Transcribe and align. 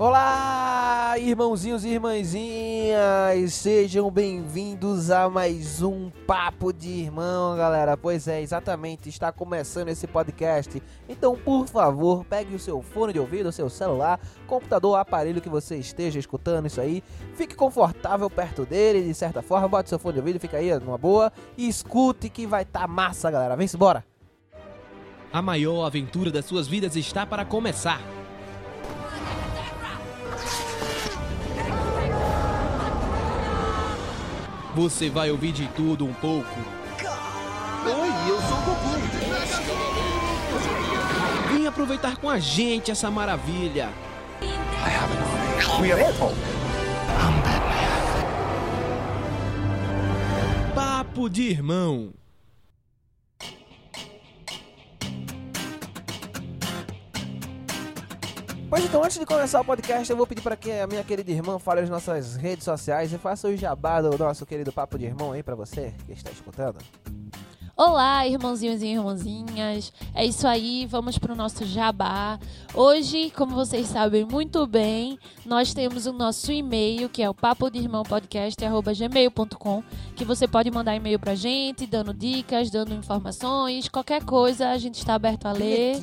Olá, 0.00 1.16
irmãozinhos 1.18 1.84
e 1.84 1.88
irmãzinhas, 1.88 3.52
sejam 3.52 4.08
bem-vindos 4.08 5.10
a 5.10 5.28
mais 5.28 5.82
um 5.82 6.08
Papo 6.24 6.72
de 6.72 6.88
Irmão, 6.88 7.56
galera. 7.56 7.96
Pois 7.96 8.28
é, 8.28 8.40
exatamente, 8.40 9.08
está 9.08 9.32
começando 9.32 9.88
esse 9.88 10.06
podcast. 10.06 10.80
Então, 11.08 11.36
por 11.36 11.66
favor, 11.66 12.24
pegue 12.24 12.54
o 12.54 12.60
seu 12.60 12.80
fone 12.80 13.12
de 13.12 13.18
ouvido, 13.18 13.48
o 13.48 13.52
seu 13.52 13.68
celular, 13.68 14.20
computador, 14.46 14.96
aparelho 14.96 15.40
que 15.40 15.48
você 15.48 15.76
esteja 15.76 16.20
escutando 16.20 16.66
isso 16.66 16.80
aí. 16.80 17.02
Fique 17.34 17.56
confortável 17.56 18.30
perto 18.30 18.64
dele, 18.64 19.02
de 19.02 19.14
certa 19.14 19.42
forma, 19.42 19.66
bote 19.66 19.88
seu 19.88 19.98
fone 19.98 20.12
de 20.12 20.20
ouvido, 20.20 20.38
fica 20.38 20.58
aí 20.58 20.72
numa 20.78 20.96
boa 20.96 21.32
e 21.56 21.66
escute 21.66 22.28
que 22.28 22.46
vai 22.46 22.62
estar 22.62 22.82
tá 22.82 22.86
massa, 22.86 23.32
galera. 23.32 23.56
Vem-se 23.56 23.74
embora. 23.74 24.04
A 25.32 25.42
maior 25.42 25.84
aventura 25.84 26.30
das 26.30 26.44
suas 26.44 26.68
vidas 26.68 26.94
está 26.94 27.26
para 27.26 27.44
começar. 27.44 28.17
Você 34.78 35.10
vai 35.10 35.28
ouvir 35.28 35.50
de 35.50 35.66
tudo 35.74 36.06
um 36.06 36.14
pouco. 36.14 36.56
Oi, 37.84 38.30
eu 38.30 38.40
sou 38.42 38.58
o 38.58 38.62
Goku. 38.62 38.94
Vem 41.52 41.66
aproveitar 41.66 42.16
com 42.18 42.30
a 42.30 42.38
gente 42.38 42.88
essa 42.92 43.10
maravilha. 43.10 43.88
I 44.40 44.46
have 44.88 45.12
an 45.12 45.18
army. 45.72 45.88
We 45.88 45.92
are 45.92 46.00
Apple. 46.00 46.32
I'm 47.18 47.42
Batman. 47.42 47.94
Papo 50.76 51.28
de 51.28 51.50
irmão. 51.50 52.17
Pois 58.78 58.88
então, 58.88 59.02
antes 59.02 59.18
de 59.18 59.26
começar 59.26 59.60
o 59.60 59.64
podcast, 59.64 60.08
eu 60.08 60.16
vou 60.16 60.24
pedir 60.24 60.40
para 60.40 60.56
que 60.56 60.70
a 60.70 60.86
minha 60.86 61.02
querida 61.02 61.32
irmã 61.32 61.58
fale 61.58 61.80
as 61.80 61.90
nossas 61.90 62.36
redes 62.36 62.62
sociais 62.62 63.12
e 63.12 63.18
faça 63.18 63.48
o 63.48 63.56
jabá 63.56 64.00
do 64.00 64.16
nosso 64.16 64.46
querido 64.46 64.72
Papo 64.72 64.96
de 64.96 65.06
Irmão 65.06 65.32
aí 65.32 65.42
para 65.42 65.56
você 65.56 65.92
que 66.06 66.12
está 66.12 66.30
escutando. 66.30 66.78
Olá, 67.80 68.26
irmãozinhos 68.26 68.82
e 68.82 68.88
irmãzinhas. 68.88 69.92
É 70.12 70.26
isso 70.26 70.48
aí, 70.48 70.84
vamos 70.84 71.16
para 71.16 71.32
o 71.32 71.36
nosso 71.36 71.64
jabá. 71.64 72.36
Hoje, 72.74 73.30
como 73.30 73.54
vocês 73.54 73.86
sabem 73.86 74.24
muito 74.24 74.66
bem, 74.66 75.16
nós 75.46 75.72
temos 75.72 76.04
o 76.04 76.12
nosso 76.12 76.50
e-mail, 76.50 77.08
que 77.08 77.22
é 77.22 77.30
o 77.30 77.34
papo 77.34 77.70
de 77.70 77.78
irmão 77.78 78.02
podcast@gmail.com, 78.02 79.84
que 80.16 80.24
você 80.24 80.48
pode 80.48 80.68
mandar 80.72 80.96
e-mail 80.96 81.20
pra 81.20 81.36
gente, 81.36 81.86
dando 81.86 82.12
dicas, 82.12 82.68
dando 82.68 82.92
informações, 82.92 83.88
qualquer 83.88 84.24
coisa, 84.24 84.70
a 84.70 84.78
gente 84.78 84.96
está 84.96 85.14
aberto 85.14 85.46
a 85.46 85.52
ler. 85.52 85.98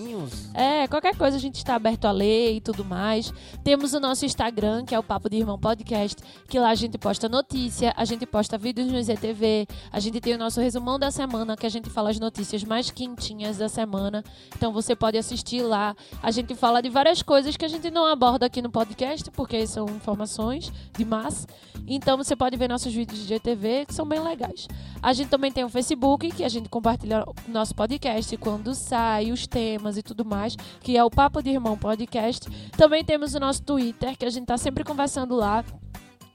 É, 0.54 0.88
qualquer 0.88 1.18
coisa 1.18 1.36
a 1.36 1.42
gente 1.42 1.56
está 1.56 1.76
aberto 1.76 2.06
a 2.06 2.12
ler 2.12 2.56
e 2.56 2.62
tudo 2.62 2.86
mais. 2.86 3.34
Temos 3.66 3.94
o 3.94 4.00
nosso 4.00 4.26
Instagram, 4.26 4.86
que 4.86 4.96
é 4.96 5.00
o 5.00 5.04
Papo 5.04 5.30
de 5.30 5.36
Irmão 5.36 5.60
Podcast, 5.60 6.24
que 6.48 6.58
lá 6.58 6.70
a 6.70 6.76
gente 6.76 6.98
posta 6.98 7.28
notícia, 7.28 7.94
a 7.98 8.06
gente 8.06 8.26
posta 8.26 8.58
vídeos 8.58 8.90
no 8.90 9.04
ZTV, 9.04 9.68
a 9.92 10.00
gente 10.00 10.22
tem 10.22 10.36
o 10.36 10.38
nosso 10.38 10.62
resumão 10.62 10.98
da 10.98 11.12
semana, 11.12 11.58
que 11.58 11.65
a 11.66 11.70
gente 11.70 11.90
fala 11.90 12.10
as 12.10 12.20
notícias 12.20 12.64
mais 12.64 12.90
quentinhas 12.90 13.58
da 13.58 13.68
semana. 13.68 14.24
Então 14.56 14.72
você 14.72 14.96
pode 14.96 15.18
assistir 15.18 15.62
lá. 15.62 15.96
A 16.22 16.32
gente 16.32 16.56
fala 16.56 16.82
de 16.82 16.90
várias 16.90 17.22
coisas 17.22 17.58
que 17.58 17.66
a 17.66 17.68
gente 17.68 17.90
não 17.92 18.06
aborda 18.06 18.46
aqui 18.46 18.62
no 18.62 18.70
podcast, 18.70 19.30
porque 19.32 19.66
são 19.68 19.86
informações 19.86 20.72
de 20.98 21.06
massa. 21.06 21.48
Então 21.88 22.18
você 22.18 22.36
pode 22.36 22.58
ver 22.58 22.68
nossos 22.68 22.94
vídeos 22.94 23.20
de 23.20 23.26
GTV, 23.26 23.86
que 23.86 23.94
são 23.94 24.06
bem 24.08 24.20
legais. 24.20 24.68
A 25.02 25.14
gente 25.14 25.30
também 25.30 25.52
tem 25.52 25.64
o 25.64 25.70
Facebook, 25.70 26.32
que 26.32 26.44
a 26.44 26.50
gente 26.50 26.68
compartilha 26.70 27.24
o 27.24 27.52
nosso 27.52 27.76
podcast 27.76 28.36
quando 28.38 28.74
sai, 28.74 29.32
os 29.32 29.46
temas 29.46 29.98
e 29.98 30.02
tudo 30.02 30.26
mais, 30.26 30.56
que 30.82 30.98
é 30.98 31.04
o 31.04 31.10
Papo 31.10 31.44
de 31.44 31.52
Irmão 31.52 31.78
Podcast. 31.78 32.50
Também 32.72 33.04
temos 33.04 33.36
o 33.36 33.40
nosso 33.40 33.62
Twitter, 33.62 34.18
que 34.18 34.26
a 34.26 34.30
gente 34.30 34.46
tá 34.46 34.58
sempre 34.58 34.84
conversando 34.84 35.36
lá 35.36 35.64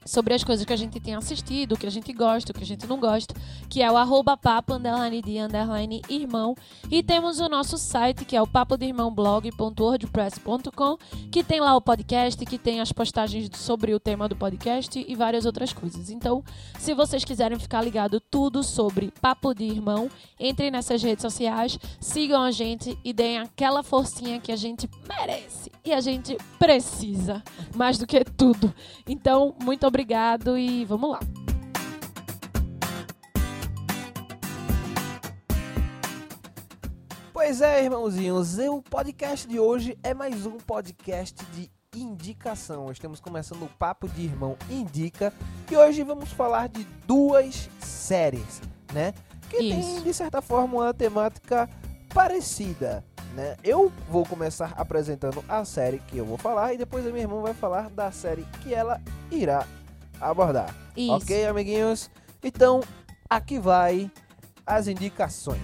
sobre 0.05 0.33
as 0.33 0.43
coisas 0.43 0.65
que 0.65 0.73
a 0.73 0.77
gente 0.77 0.99
tem 0.99 1.15
assistido, 1.15 1.77
que 1.77 1.85
a 1.85 1.91
gente 1.91 2.11
gosta, 2.13 2.53
que 2.53 2.63
a 2.63 2.65
gente 2.65 2.87
não 2.87 2.99
gosta, 2.99 3.33
que 3.69 3.81
é 3.81 3.91
o 3.91 3.97
arroba 3.97 4.35
papo, 4.35 4.73
underline 4.73 5.21
de, 5.21 5.37
underline 5.37 6.01
irmão. 6.09 6.55
E 6.89 7.03
temos 7.03 7.39
o 7.39 7.47
nosso 7.47 7.77
site, 7.77 8.25
que 8.25 8.35
é 8.35 8.41
o 8.41 8.47
papo 8.47 8.77
de 8.77 8.85
irmão 8.85 9.13
blog.wordpress.com, 9.13 10.97
que 11.31 11.43
tem 11.43 11.59
lá 11.59 11.75
o 11.75 11.81
podcast, 11.81 12.43
que 12.45 12.57
tem 12.57 12.81
as 12.81 12.91
postagens 12.91 13.49
sobre 13.53 13.93
o 13.93 13.99
tema 13.99 14.27
do 14.27 14.35
podcast 14.35 15.03
e 15.07 15.15
várias 15.15 15.45
outras 15.45 15.71
coisas. 15.71 16.09
Então, 16.09 16.43
se 16.79 16.93
vocês 16.93 17.23
quiserem 17.23 17.59
ficar 17.59 17.81
ligado 17.81 18.19
tudo 18.19 18.63
sobre 18.63 19.13
Papo 19.21 19.53
de 19.53 19.65
Irmão, 19.65 20.09
entrem 20.39 20.71
nessas 20.71 21.03
redes 21.03 21.21
sociais, 21.21 21.77
sigam 21.99 22.41
a 22.41 22.51
gente 22.51 22.97
e 23.03 23.13
deem 23.13 23.39
aquela 23.39 23.83
forcinha 23.83 24.39
que 24.39 24.51
a 24.51 24.55
gente 24.55 24.89
merece 25.07 25.71
e 25.83 25.91
a 25.91 25.99
gente 25.99 26.37
precisa, 26.59 27.43
mais 27.75 27.97
do 27.97 28.05
que 28.05 28.23
tudo. 28.23 28.73
Então, 29.07 29.55
muito 29.63 29.85
obrigado 29.91 30.57
e 30.57 30.85
vamos 30.85 31.11
lá. 31.11 31.19
Pois 37.33 37.61
é, 37.61 37.83
irmãozinhos, 37.83 38.57
o 38.57 38.81
podcast 38.81 39.45
de 39.45 39.59
hoje 39.59 39.97
é 40.01 40.13
mais 40.13 40.45
um 40.45 40.57
podcast 40.57 41.43
de 41.47 41.69
indicação. 41.93 42.89
Estamos 42.89 43.19
começando 43.19 43.63
o 43.63 43.67
Papo 43.67 44.07
de 44.07 44.21
Irmão 44.21 44.55
Indica 44.69 45.33
e 45.69 45.75
hoje 45.75 46.03
vamos 46.03 46.31
falar 46.31 46.69
de 46.69 46.85
duas 47.05 47.69
séries, 47.81 48.61
né? 48.93 49.13
Que 49.49 49.57
Isso. 49.57 49.95
tem, 49.95 50.03
de 50.03 50.13
certa 50.13 50.41
forma, 50.41 50.83
uma 50.83 50.93
temática 50.93 51.69
parecida, 52.13 53.03
né? 53.35 53.57
Eu 53.61 53.91
vou 54.09 54.25
começar 54.25 54.73
apresentando 54.77 55.43
a 55.49 55.65
série 55.65 55.99
que 55.99 56.17
eu 56.17 56.25
vou 56.25 56.37
falar 56.37 56.73
e 56.73 56.77
depois 56.77 57.05
a 57.05 57.09
minha 57.09 57.23
irmã 57.23 57.41
vai 57.41 57.53
falar 57.53 57.89
da 57.89 58.09
série 58.09 58.45
que 58.63 58.73
ela 58.73 59.01
irá 59.29 59.65
abordar. 60.21 60.75
Isso. 60.95 61.13
Ok, 61.13 61.45
amiguinhos? 61.45 62.09
Então, 62.43 62.81
aqui 63.29 63.59
vai 63.59 64.11
as 64.65 64.87
indicações. 64.87 65.59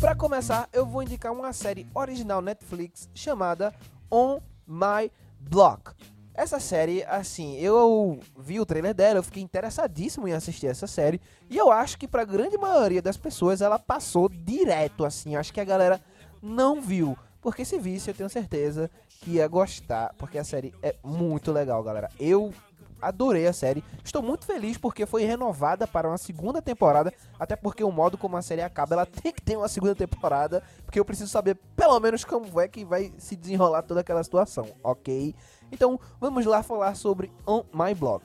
Para 0.00 0.16
começar, 0.16 0.68
eu 0.72 0.84
vou 0.84 1.02
indicar 1.02 1.32
uma 1.32 1.52
série 1.52 1.86
original 1.94 2.42
Netflix 2.42 3.08
chamada 3.14 3.72
On 4.10 4.40
My 4.66 5.10
Block. 5.38 5.92
Essa 6.34 6.58
série, 6.58 7.04
assim, 7.04 7.56
eu 7.58 8.18
vi 8.38 8.58
o 8.58 8.66
trailer 8.66 8.94
dela, 8.94 9.18
eu 9.18 9.22
fiquei 9.22 9.42
interessadíssimo 9.42 10.26
em 10.26 10.32
assistir 10.32 10.66
essa 10.66 10.86
série 10.86 11.20
e 11.48 11.58
eu 11.58 11.70
acho 11.70 11.98
que 11.98 12.08
para 12.08 12.24
grande 12.24 12.56
maioria 12.56 13.02
das 13.02 13.16
pessoas 13.16 13.60
ela 13.60 13.78
passou 13.78 14.28
direto, 14.28 15.04
assim. 15.04 15.36
Acho 15.36 15.52
que 15.52 15.60
a 15.60 15.64
galera 15.64 16.00
não 16.42 16.80
viu, 16.80 17.16
porque 17.42 17.64
se 17.64 17.78
visse, 17.78 18.08
eu 18.08 18.14
tenho 18.14 18.30
certeza 18.30 18.88
que 19.20 19.32
ia 19.32 19.48
gostar, 19.48 20.14
porque 20.16 20.38
a 20.38 20.44
série 20.44 20.72
é 20.80 20.94
muito 21.04 21.50
legal, 21.52 21.82
galera. 21.82 22.08
Eu 22.18 22.54
adorei 23.02 23.48
a 23.48 23.52
série. 23.52 23.82
Estou 24.04 24.22
muito 24.22 24.46
feliz 24.46 24.78
porque 24.78 25.04
foi 25.04 25.24
renovada 25.24 25.86
para 25.86 26.08
uma 26.08 26.16
segunda 26.16 26.62
temporada, 26.62 27.12
até 27.38 27.56
porque 27.56 27.82
o 27.82 27.90
modo 27.90 28.16
como 28.16 28.36
a 28.36 28.42
série 28.42 28.62
acaba, 28.62 28.94
ela 28.94 29.04
tem 29.22 29.32
que 29.32 29.42
ter 29.42 29.56
uma 29.56 29.68
segunda 29.68 29.94
temporada, 29.94 30.62
porque 30.84 31.00
eu 31.00 31.04
preciso 31.04 31.28
saber 31.28 31.56
pelo 31.76 31.98
menos 31.98 32.24
como 32.24 32.60
é 32.60 32.68
que 32.68 32.84
vai 32.84 33.12
se 33.18 33.34
desenrolar 33.34 33.82
toda 33.82 34.00
aquela 34.00 34.22
situação, 34.22 34.68
ok? 34.82 35.34
Então, 35.72 35.98
vamos 36.20 36.46
lá 36.46 36.62
falar 36.62 36.94
sobre 36.94 37.32
On 37.44 37.64
My 37.74 37.92
Block, 37.92 38.24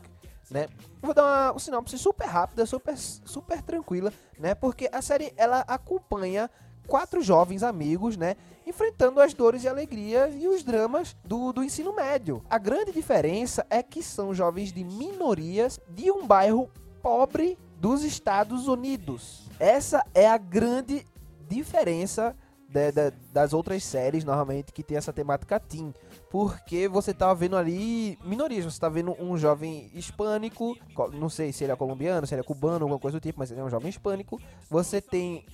né? 0.52 0.68
Vou 1.02 1.14
dar 1.14 1.24
uma, 1.24 1.52
uma 1.54 1.60
sinopse 1.60 1.98
super 1.98 2.28
rápida, 2.28 2.66
super, 2.66 2.96
super 2.98 3.62
tranquila, 3.64 4.14
né? 4.38 4.54
Porque 4.54 4.88
a 4.92 5.02
série, 5.02 5.34
ela 5.36 5.62
acompanha 5.62 6.50
quatro 6.88 7.22
jovens 7.22 7.62
amigos, 7.64 8.16
né? 8.18 8.36
Enfrentando 8.66 9.20
as 9.22 9.34
dores 9.34 9.64
e 9.64 9.68
alegrias 9.68 10.34
e 10.36 10.48
os 10.48 10.64
dramas 10.64 11.16
do, 11.24 11.52
do 11.54 11.64
ensino 11.64 11.94
médio. 11.94 12.42
A 12.50 12.58
grande 12.58 12.92
diferença 12.92 13.66
é 13.70 13.84
que 13.84 14.02
são 14.02 14.34
jovens 14.34 14.72
de 14.74 14.84
minorias 14.84 15.80
de 15.90 16.12
um 16.12 16.26
bairro 16.26 16.70
pobre 17.02 17.58
dos 17.80 18.04
Estados 18.04 18.68
Unidos. 18.68 19.44
Essa 19.60 20.04
é 20.14 20.28
a 20.28 20.38
grande 20.38 21.06
diferença 21.48 22.36
de- 22.70 22.92
de- 22.92 23.12
das 23.32 23.54
outras 23.54 23.82
séries, 23.84 24.26
normalmente, 24.26 24.74
que 24.74 24.84
tem 24.84 24.98
essa 24.98 25.14
temática 25.14 25.58
teen. 25.60 25.94
Porque 26.30 26.88
você 26.90 27.14
tá 27.14 27.34
vendo 27.34 27.56
ali 27.56 28.20
minorias, 28.26 28.66
você 28.66 28.80
tá 28.80 28.90
vendo 28.90 29.16
um 29.24 29.38
jovem 29.38 29.90
hispânico, 29.94 30.76
co- 30.94 31.08
não 31.10 31.30
sei 31.30 31.54
se 31.54 31.64
ele 31.64 31.72
é 31.72 31.76
colombiano, 31.78 32.28
se 32.28 32.34
ele 32.34 32.42
é 32.42 32.44
cubano, 32.44 32.84
alguma 32.84 33.00
coisa 33.00 33.18
do 33.18 33.22
tipo, 33.24 33.40
mas 33.40 33.50
ele 33.50 33.62
é 33.62 33.64
um 33.64 33.70
jovem 33.70 33.90
hispânico. 33.90 34.38
Você 34.70 35.00
tem 35.00 35.46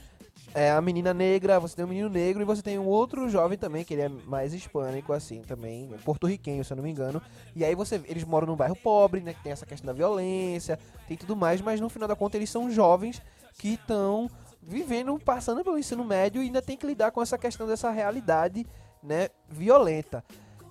é, 0.53 0.71
a 0.71 0.81
menina 0.81 1.13
negra, 1.13 1.59
você 1.59 1.75
tem 1.75 1.83
um 1.85 1.87
menino 1.87 2.09
negro 2.09 2.41
e 2.41 2.45
você 2.45 2.61
tem 2.61 2.77
um 2.77 2.85
outro 2.85 3.27
jovem 3.29 3.57
também, 3.57 3.83
que 3.83 3.93
ele 3.93 4.03
é 4.03 4.09
mais 4.09 4.53
hispânico, 4.53 5.11
assim, 5.11 5.41
também, 5.41 5.89
porto-riquenho, 6.05 6.63
se 6.63 6.71
eu 6.71 6.77
não 6.77 6.83
me 6.83 6.91
engano. 6.91 7.21
E 7.55 7.65
aí 7.65 7.73
você, 7.73 8.01
eles 8.05 8.23
moram 8.23 8.47
num 8.47 8.55
bairro 8.55 8.75
pobre, 8.75 9.21
né, 9.21 9.33
que 9.33 9.41
tem 9.41 9.51
essa 9.51 9.65
questão 9.65 9.87
da 9.87 9.93
violência, 9.93 10.77
tem 11.07 11.17
tudo 11.17 11.35
mais, 11.35 11.59
mas 11.61 11.81
no 11.81 11.89
final 11.89 12.07
da 12.07 12.15
conta 12.15 12.37
eles 12.37 12.49
são 12.49 12.69
jovens 12.69 13.21
que 13.57 13.73
estão 13.73 14.29
vivendo, 14.61 15.17
passando 15.19 15.63
pelo 15.63 15.77
ensino 15.77 16.03
médio 16.03 16.41
e 16.41 16.45
ainda 16.45 16.61
tem 16.61 16.77
que 16.77 16.85
lidar 16.85 17.11
com 17.11 17.21
essa 17.21 17.37
questão 17.37 17.67
dessa 17.67 17.89
realidade, 17.89 18.65
né, 19.01 19.29
violenta. 19.49 20.23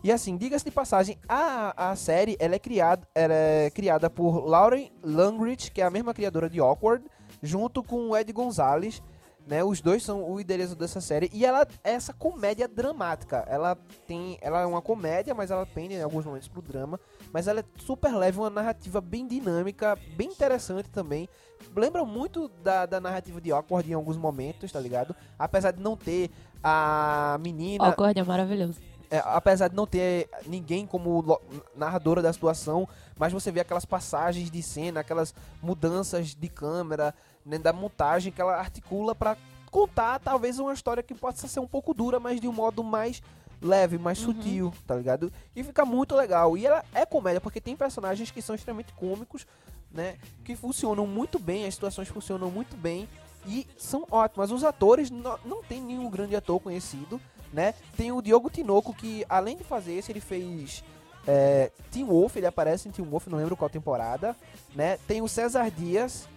E 0.05 0.11
assim, 0.11 0.37
diga-se 0.37 0.65
de 0.65 0.71
passagem, 0.71 1.17
a, 1.29 1.91
a 1.91 1.97
série 1.97 2.37
ela 2.41 2.57
é, 2.57 2.59
criada, 2.59 3.07
ela 3.15 3.35
é 3.35 3.71
criada 3.71 4.11
por 4.11 4.45
Lauren 4.45 4.91
Langridge, 5.03 5.71
que 5.71 5.81
é 5.81 5.85
a 5.85 5.91
mesma 5.91 6.13
criadora 6.13 6.51
de 6.51 6.59
Awkward, 6.59 7.05
junto 7.41 7.83
com 7.85 8.11
o 8.11 8.17
Ed 8.17 8.33
Gonzalez, 8.33 9.01
né? 9.47 9.63
Os 9.65 9.81
dois 9.81 10.03
são 10.03 10.31
o 10.31 10.41
idealizador 10.41 10.81
dessa 10.81 11.01
série 11.01 11.31
e 11.33 11.45
ela 11.45 11.67
é 11.83 11.93
essa 11.93 12.13
comédia 12.13 12.69
dramática. 12.69 13.45
Ela 13.49 13.77
tem, 14.07 14.39
ela 14.41 14.61
é 14.61 14.67
uma 14.67 14.83
comédia, 14.83 15.35
mas 15.35 15.51
ela 15.51 15.67
pende 15.67 15.95
em 15.95 16.03
alguns 16.03 16.25
momentos 16.25 16.49
pro 16.49 16.63
drama, 16.63 16.99
mas 17.33 17.49
ela 17.49 17.61
é 17.61 17.65
super 17.79 18.15
leve, 18.15 18.39
uma 18.39 18.51
narrativa 18.51 19.01
bem 19.01 19.27
dinâmica, 19.27 19.99
bem 20.17 20.29
interessante 20.29 20.89
também. 20.91 21.29
Lembra 21.77 22.05
muito 22.05 22.49
da, 22.63 22.87
da 22.87 23.01
narrativa 23.01 23.41
de 23.41 23.53
Awkward 23.53 23.91
em 23.91 23.95
alguns 23.95 24.17
momentos, 24.17 24.71
tá 24.71 24.81
ligado? 24.81 25.15
Apesar 25.39 25.71
de 25.71 25.81
não 25.81 25.97
ter 25.97 26.31
a 26.63 27.39
menina 27.41 27.87
Awkward 27.87 28.19
é 28.19 28.23
maravilhoso. 28.23 28.81
É, 29.13 29.23
apesar 29.27 29.69
de 29.69 29.77
não 29.77 29.87
ter 29.87 30.27
ninguém 30.47 30.87
como 30.87 31.39
narradora 31.77 32.23
da 32.23 32.33
situação, 32.33 32.89
mas 33.19 33.31
você 33.31 33.53
vê 33.53 33.61
aquelas 33.61 33.85
passagens 33.85 34.51
de 34.51 34.63
cena, 34.63 35.01
aquelas 35.01 35.35
mudanças 35.63 36.35
de 36.35 36.49
câmera, 36.49 37.15
né, 37.45 37.59
da 37.59 37.75
montagem 37.75 38.33
que 38.33 38.41
ela 38.41 38.57
articula 38.57 39.15
pra 39.15 39.37
contar 39.71 40.19
talvez 40.19 40.59
uma 40.59 40.73
história 40.73 41.03
que 41.03 41.15
possa 41.15 41.47
ser 41.47 41.61
um 41.61 41.67
pouco 41.67 41.93
dura, 41.93 42.19
mas 42.19 42.41
de 42.41 42.49
um 42.49 42.53
modo 42.53 42.83
mais 42.83 43.23
leve, 43.61 43.99
mais 43.99 44.19
Uhum. 44.19 44.33
sutil, 44.35 44.73
tá 44.87 44.95
ligado? 44.97 45.31
E 45.55 45.63
fica 45.63 45.85
muito 45.85 46.17
legal. 46.17 46.57
E 46.57 46.67
ela 46.67 46.83
é 46.95 47.05
comédia 47.05 47.41
porque 47.41 47.61
tem 47.61 47.77
personagens 47.77 48.31
que 48.31 48.41
são 48.41 48.55
extremamente 48.55 48.95
cômicos, 48.95 49.47
né, 49.91 50.17
que 50.43 50.57
funcionam 50.57 51.07
muito 51.07 51.39
bem, 51.39 51.67
as 51.67 51.75
situações 51.75 52.09
funcionam 52.09 52.51
muito 52.51 52.79
bem 52.79 53.07
e 53.47 53.67
são 53.77 54.07
ótimas. 54.11 54.51
Os 54.51 54.65
atores 54.65 55.11
não, 55.11 55.39
não 55.45 55.63
tem 55.63 55.83
nenhum 55.83 56.09
grande 56.09 56.35
ator 56.35 56.59
conhecido, 56.61 57.21
né? 57.53 57.75
Tem 57.97 58.11
o 58.13 58.23
Diogo 58.23 58.51
Tinoco, 58.51 58.95
que 58.95 59.25
além 59.29 59.57
de 59.57 59.65
fazer 59.65 59.93
esse, 59.95 60.11
ele 60.11 60.21
fez 60.21 60.83
é, 61.27 61.71
Teen 61.91 62.05
Wolf, 62.05 62.37
ele 62.37 62.47
aparece 62.47 62.89
em 62.89 62.93
Teen 62.93 63.09
Wolf, 63.09 63.27
não 63.27 63.39
lembro 63.39 63.57
qual 63.57 63.71
temporada, 63.71 64.37
né? 64.75 64.99
Tem 65.07 65.21
o 65.21 65.29
César 65.29 65.71
Dias. 65.71 66.29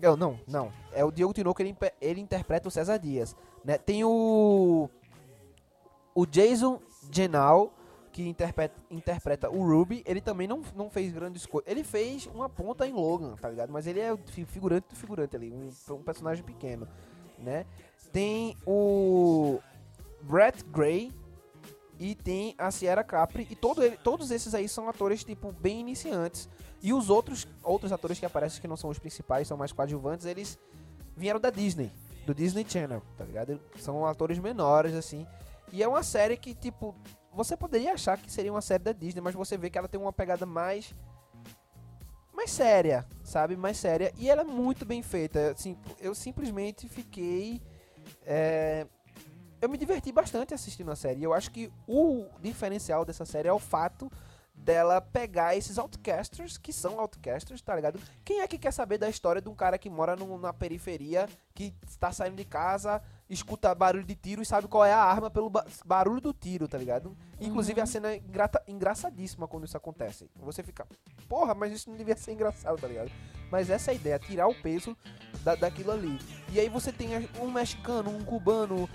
Não, 0.00 0.16
não, 0.16 0.40
não. 0.48 0.72
É 0.92 1.04
o 1.04 1.10
Diogo 1.10 1.34
Tinoco, 1.34 1.60
ele, 1.60 1.76
ele 2.00 2.20
interpreta 2.20 2.68
o 2.68 2.70
César 2.70 2.98
Dias, 2.98 3.36
né? 3.64 3.76
Tem 3.76 4.04
o 4.04 4.88
o 6.14 6.26
Jason 6.26 6.80
Genal, 7.10 7.72
que 8.12 8.26
interpreta, 8.28 8.74
interpreta 8.90 9.50
o 9.50 9.64
Ruby, 9.64 10.02
ele 10.04 10.20
também 10.20 10.48
não, 10.48 10.62
não 10.74 10.90
fez 10.90 11.12
grandes 11.12 11.46
coisas. 11.46 11.70
Ele 11.70 11.84
fez 11.84 12.26
uma 12.26 12.48
ponta 12.48 12.86
em 12.86 12.92
Logan, 12.92 13.36
tá 13.36 13.48
ligado? 13.48 13.72
Mas 13.72 13.86
ele 13.86 14.00
é 14.00 14.16
figurante 14.46 14.88
do 14.88 14.96
figurante 14.96 15.36
ali, 15.36 15.52
um, 15.52 15.70
um 15.94 16.02
personagem 16.02 16.44
pequeno, 16.44 16.88
né? 17.38 17.64
Tem 18.12 18.56
o 18.66 19.60
Brett 20.22 20.64
Gray 20.64 21.12
e 21.98 22.14
tem 22.14 22.54
a 22.58 22.70
Sierra 22.70 23.04
Capri 23.04 23.46
e 23.50 23.54
todo 23.56 23.82
ele- 23.82 23.96
todos 23.98 24.30
esses 24.30 24.54
aí 24.54 24.68
são 24.68 24.88
atores 24.88 25.22
tipo 25.24 25.52
bem 25.52 25.80
iniciantes. 25.80 26.48
E 26.82 26.92
os 26.94 27.10
outros 27.10 27.46
outros 27.62 27.92
atores 27.92 28.18
que 28.18 28.24
aparecem 28.26 28.60
que 28.60 28.68
não 28.68 28.76
são 28.76 28.88
os 28.90 28.98
principais, 28.98 29.46
são 29.46 29.56
mais 29.56 29.70
coadjuvantes, 29.72 30.24
eles 30.26 30.58
vieram 31.16 31.38
da 31.38 31.50
Disney, 31.50 31.90
do 32.26 32.34
Disney 32.34 32.64
Channel, 32.66 33.02
tá 33.18 33.24
ligado? 33.24 33.60
São 33.78 34.06
atores 34.06 34.38
menores 34.38 34.94
assim. 34.94 35.26
E 35.72 35.82
é 35.82 35.88
uma 35.88 36.02
série 36.02 36.36
que 36.36 36.54
tipo 36.54 36.94
você 37.32 37.56
poderia 37.56 37.92
achar 37.92 38.18
que 38.18 38.32
seria 38.32 38.50
uma 38.52 38.62
série 38.62 38.82
da 38.82 38.92
Disney, 38.92 39.20
mas 39.20 39.34
você 39.34 39.56
vê 39.56 39.68
que 39.70 39.78
ela 39.78 39.86
tem 39.88 40.00
uma 40.00 40.12
pegada 40.12 40.46
mais 40.46 40.94
mais 42.32 42.50
séria, 42.50 43.06
sabe? 43.22 43.54
Mais 43.56 43.76
séria. 43.76 44.12
E 44.16 44.30
ela 44.30 44.40
é 44.40 44.44
muito 44.44 44.86
bem 44.86 45.02
feita. 45.02 45.50
Assim, 45.50 45.76
eu 46.00 46.14
simplesmente 46.14 46.88
fiquei. 46.88 47.60
é, 48.24 48.86
Eu 49.60 49.68
me 49.68 49.76
diverti 49.76 50.10
bastante 50.10 50.54
assistindo 50.54 50.90
a 50.90 50.96
série. 50.96 51.22
Eu 51.22 51.34
acho 51.34 51.50
que 51.50 51.70
o 51.86 52.26
diferencial 52.40 53.04
dessa 53.04 53.24
série 53.24 53.48
é 53.48 53.52
o 53.52 53.58
fato 53.58 54.10
dela 54.54 55.00
pegar 55.00 55.56
esses 55.56 55.78
outcasters, 55.78 56.58
que 56.58 56.70
são 56.72 57.00
outcasters, 57.00 57.62
tá 57.62 57.74
ligado? 57.74 57.98
Quem 58.22 58.40
é 58.40 58.48
que 58.48 58.58
quer 58.58 58.72
saber 58.72 58.98
da 58.98 59.08
história 59.08 59.40
de 59.40 59.48
um 59.48 59.54
cara 59.54 59.78
que 59.78 59.88
mora 59.88 60.14
num- 60.16 60.36
na 60.38 60.52
periferia, 60.52 61.26
que 61.54 61.74
está 61.88 62.12
saindo 62.12 62.36
de 62.36 62.44
casa, 62.44 63.00
escuta 63.28 63.74
barulho 63.74 64.04
de 64.04 64.14
tiro 64.14 64.42
e 64.42 64.46
sabe 64.46 64.68
qual 64.68 64.84
é 64.84 64.92
a 64.92 64.98
arma 65.02 65.30
pelo 65.30 65.48
ba- 65.48 65.64
barulho 65.84 66.20
do 66.20 66.34
tiro, 66.34 66.68
tá 66.68 66.76
ligado? 66.76 67.16
Inclusive 67.40 67.80
a 67.80 67.86
cena 67.86 68.10
é 68.12 68.16
engrata- 68.18 68.62
engraçadíssima 68.68 69.48
quando 69.48 69.64
isso 69.64 69.76
acontece. 69.78 70.28
Você 70.36 70.62
fica, 70.62 70.86
porra, 71.26 71.54
mas 71.54 71.72
isso 71.72 71.88
não 71.88 71.96
devia 71.96 72.16
ser 72.16 72.32
engraçado, 72.32 72.78
tá 72.78 72.86
ligado? 72.86 73.10
Mas 73.50 73.70
essa 73.70 73.90
é 73.90 73.92
a 73.92 73.94
ideia, 73.94 74.18
tirar 74.18 74.46
o 74.46 74.54
peso 74.54 74.94
da, 75.42 75.54
daquilo 75.54 75.90
ali. 75.92 76.18
E 76.52 76.60
aí 76.60 76.68
você 76.68 76.92
tem 76.92 77.08
um 77.40 77.50
mexicano, 77.50 78.10
um 78.10 78.22
cubano, 78.24 78.86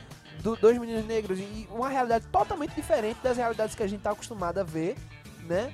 do- 0.42 0.56
dois 0.56 0.78
meninos 0.78 1.06
negros 1.06 1.40
e 1.40 1.68
uma 1.72 1.90
realidade 1.90 2.26
totalmente 2.28 2.74
diferente 2.76 3.20
das 3.22 3.38
realidades 3.38 3.76
que 3.76 3.84
a 3.84 3.88
gente 3.88 4.02
tá 4.02 4.12
acostumado 4.12 4.60
a 4.60 4.64
ver, 4.64 4.96
né? 5.48 5.74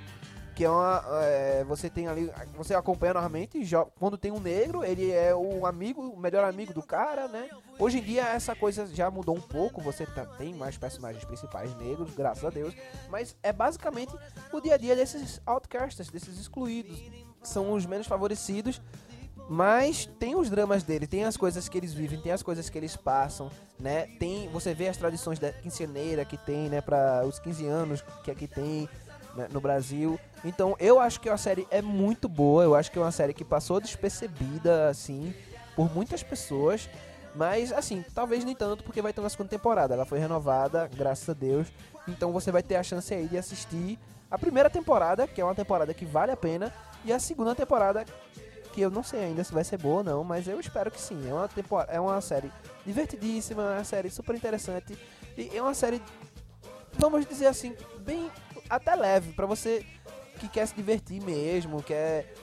Que 0.54 0.66
é 0.66 0.70
uma. 0.70 1.02
é, 1.24 1.64
você 1.64 1.90
tem 1.90 2.08
ali. 2.10 2.30
Você 2.58 2.76
acompanha 2.76 3.14
normalmente. 3.14 3.58
Quando 3.98 4.18
tem 4.18 4.32
um 4.32 4.40
negro, 4.40 4.84
ele 4.84 5.10
é 5.10 5.34
o 5.34 5.66
amigo, 5.66 6.02
o 6.02 6.20
melhor 6.20 6.44
amigo 6.44 6.74
do 6.74 6.84
cara, 6.84 7.28
né? 7.30 7.50
Hoje 7.80 8.00
em 8.00 8.04
dia 8.04 8.28
essa 8.28 8.54
coisa 8.54 8.86
já 8.88 9.10
mudou 9.10 9.36
um 9.36 9.42
pouco. 9.42 9.80
Você 9.82 10.06
tá- 10.06 10.26
tem 10.26 10.54
mais 10.54 10.78
personagens 10.78 11.24
principais 11.24 11.74
negros, 11.78 12.14
graças 12.14 12.44
a 12.44 12.50
Deus. 12.50 12.76
Mas 13.10 13.36
é 13.42 13.54
basicamente 13.54 14.14
o 14.52 14.60
dia 14.60 14.76
a 14.76 14.78
dia 14.78 14.94
desses 14.96 15.42
outcasts, 15.46 16.10
desses 16.10 16.38
excluídos. 16.38 17.02
São 17.42 17.72
os 17.74 17.86
menos 17.86 18.06
favorecidos. 18.06 18.82
Mas 19.50 20.06
tem 20.20 20.36
os 20.36 20.50
dramas 20.50 20.84
dele, 20.84 21.06
tem 21.06 21.26
as 21.26 21.36
coisas 21.36 21.68
que 21.68 21.78
eles 21.78 21.94
vivem, 21.94 22.20
tem 22.20 22.32
as 22.32 22.42
coisas 22.42 22.70
que 22.70 22.78
eles 22.78 22.96
passam, 22.96 23.52
né? 23.80 24.08
Tem, 24.18 24.48
você 24.50 24.74
vê 24.74 24.88
as 24.88 24.98
tradições 24.98 25.40
da 25.40 25.52
quinceaneira 25.52 26.24
que 26.24 26.38
tem, 26.38 26.70
né, 26.70 26.80
para 26.80 27.26
os 27.26 27.38
15 27.40 27.66
anos 27.66 28.04
que 28.24 28.32
aqui 28.32 28.48
tem 28.48 28.88
né, 29.36 29.48
no 29.52 29.60
Brasil. 29.60 30.20
Então, 30.44 30.76
eu 30.80 31.00
acho 31.00 31.20
que 31.20 31.30
a 31.30 31.38
série 31.38 31.68
é 31.70 31.82
muito 31.82 32.30
boa, 32.30 32.64
eu 32.64 32.76
acho 32.76 32.92
que 32.92 32.98
é 32.98 33.02
uma 33.02 33.12
série 33.12 33.34
que 33.34 33.44
passou 33.44 33.80
despercebida 33.80 34.90
assim 34.90 35.34
por 35.76 35.94
muitas 35.94 36.24
pessoas, 36.24 36.90
mas 37.36 37.72
assim, 37.72 38.04
talvez 38.14 38.44
nem 38.44 38.56
tanto 38.56 38.84
porque 38.84 39.02
vai 39.02 39.14
ter 39.14 39.22
uma 39.22 39.30
segunda 39.30 39.50
temporada. 39.50 39.94
Ela 39.94 40.06
foi 40.06 40.20
renovada, 40.20 40.90
graças 40.96 41.28
a 41.30 41.34
Deus. 41.34 41.68
Então, 42.08 42.32
você 42.32 42.52
vai 42.52 42.64
ter 42.64 42.76
a 42.76 42.84
chance 42.84 43.14
aí 43.14 43.28
de 43.28 43.38
assistir 43.38 44.00
a 44.30 44.38
primeira 44.38 44.70
temporada, 44.70 45.28
que 45.28 45.42
é 45.42 45.44
uma 45.44 45.56
temporada 45.56 45.94
que 45.94 46.06
vale 46.06 46.32
a 46.32 46.38
pena, 46.38 46.74
e 47.04 47.12
a 47.12 47.20
segunda 47.20 47.54
temporada 47.54 48.06
que 48.74 48.82
eu 48.82 48.90
não 48.90 49.04
sei 49.04 49.26
ainda 49.26 49.44
se 49.44 49.54
vai 49.54 49.64
ser 49.64 49.78
boa 49.78 49.98
ou 49.98 50.04
não, 50.04 50.24
mas 50.24 50.48
eu 50.48 50.60
espero 50.60 50.90
que 50.90 51.00
sim. 51.00 51.30
É 51.30 51.34
uma, 51.34 51.48
temporada, 51.48 51.92
é 51.92 52.00
uma 52.00 52.20
série 52.22 52.52
divertidíssima, 52.86 53.64
é 53.64 53.78
uma 53.78 53.84
série 53.84 54.10
super 54.10 54.36
interessante 54.36 54.98
e 55.38 55.56
é 55.56 55.62
uma 55.62 55.74
série, 55.74 56.02
vamos 56.94 57.26
dizer 57.26 57.48
assim, 57.48 57.76
bem 58.00 58.32
até 58.70 58.96
leve 58.96 59.34
pra 59.34 59.46
você 59.46 59.86
que 60.40 60.48
quer 60.48 60.66
se 60.66 60.76
divertir 60.76 61.22
mesmo, 61.22 61.84
quer 61.84 62.34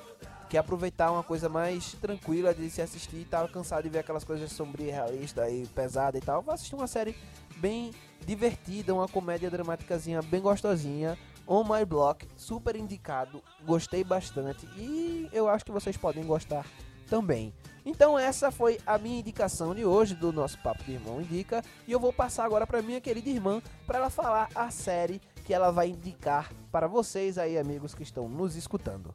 quer 0.48 0.58
aproveitar 0.58 1.12
uma 1.12 1.22
coisa 1.22 1.48
mais 1.48 1.92
tranquila 2.00 2.54
de 2.54 2.70
se 2.70 2.80
assistir 2.80 3.16
e 3.16 3.25
tá 3.25 3.47
cansado 3.49 3.82
de 3.82 3.90
ver 3.90 3.99
aquelas 3.99 4.25
coisas 4.25 4.50
sombrias, 4.50 4.94
realistas 4.94 5.52
e 5.52 5.66
pesada 5.75 6.16
e 6.16 6.20
tal. 6.20 6.42
Vai 6.42 6.54
assistir 6.54 6.75
uma 6.75 6.87
série 6.87 7.14
bem 7.56 7.92
divertida, 8.26 8.94
uma 8.94 9.08
comédia 9.08 9.50
dramáticazinha 9.50 10.22
bem 10.22 10.40
gostosinha. 10.40 11.18
On 11.46 11.64
My 11.64 11.84
Block, 11.84 12.28
super 12.37 12.76
indicado, 12.76 13.42
gostei 13.64 14.04
bastante 14.04 14.68
e 14.76 15.30
eu 15.32 15.48
acho 15.48 15.64
que 15.64 15.72
vocês 15.72 15.96
podem 15.96 16.22
gostar 16.25 16.66
também. 17.08 17.54
Então 17.87 18.18
essa 18.18 18.50
foi 18.50 18.78
a 18.87 18.98
minha 18.98 19.18
indicação 19.18 19.75
de 19.75 19.82
hoje 19.82 20.14
do 20.14 20.30
nosso 20.30 20.58
Papo 20.62 20.84
de 20.84 20.92
Irmão 20.92 21.22
Indica 21.22 21.62
e 21.87 21.92
eu 21.92 21.98
vou 21.98 22.12
passar 22.12 22.44
agora 22.44 22.66
para 22.66 22.82
minha 22.82 23.00
querida 23.00 23.30
irmã 23.30 23.62
para 23.87 23.98
ela 23.98 24.10
falar 24.10 24.50
a 24.54 24.70
série 24.70 25.22
que 25.44 25.54
ela 25.54 25.70
vai 25.70 25.88
indicar 25.88 26.52
para 26.70 26.87
vocês 26.87 27.38
aí 27.38 27.56
amigos 27.56 27.94
que 27.94 28.02
estão 28.02 28.28
nos 28.28 28.54
escutando. 28.54 29.14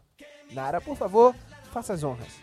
Nara, 0.51 0.81
por 0.81 0.98
favor, 0.98 1.36
faça 1.72 1.93
as 1.93 2.03
honras. 2.03 2.33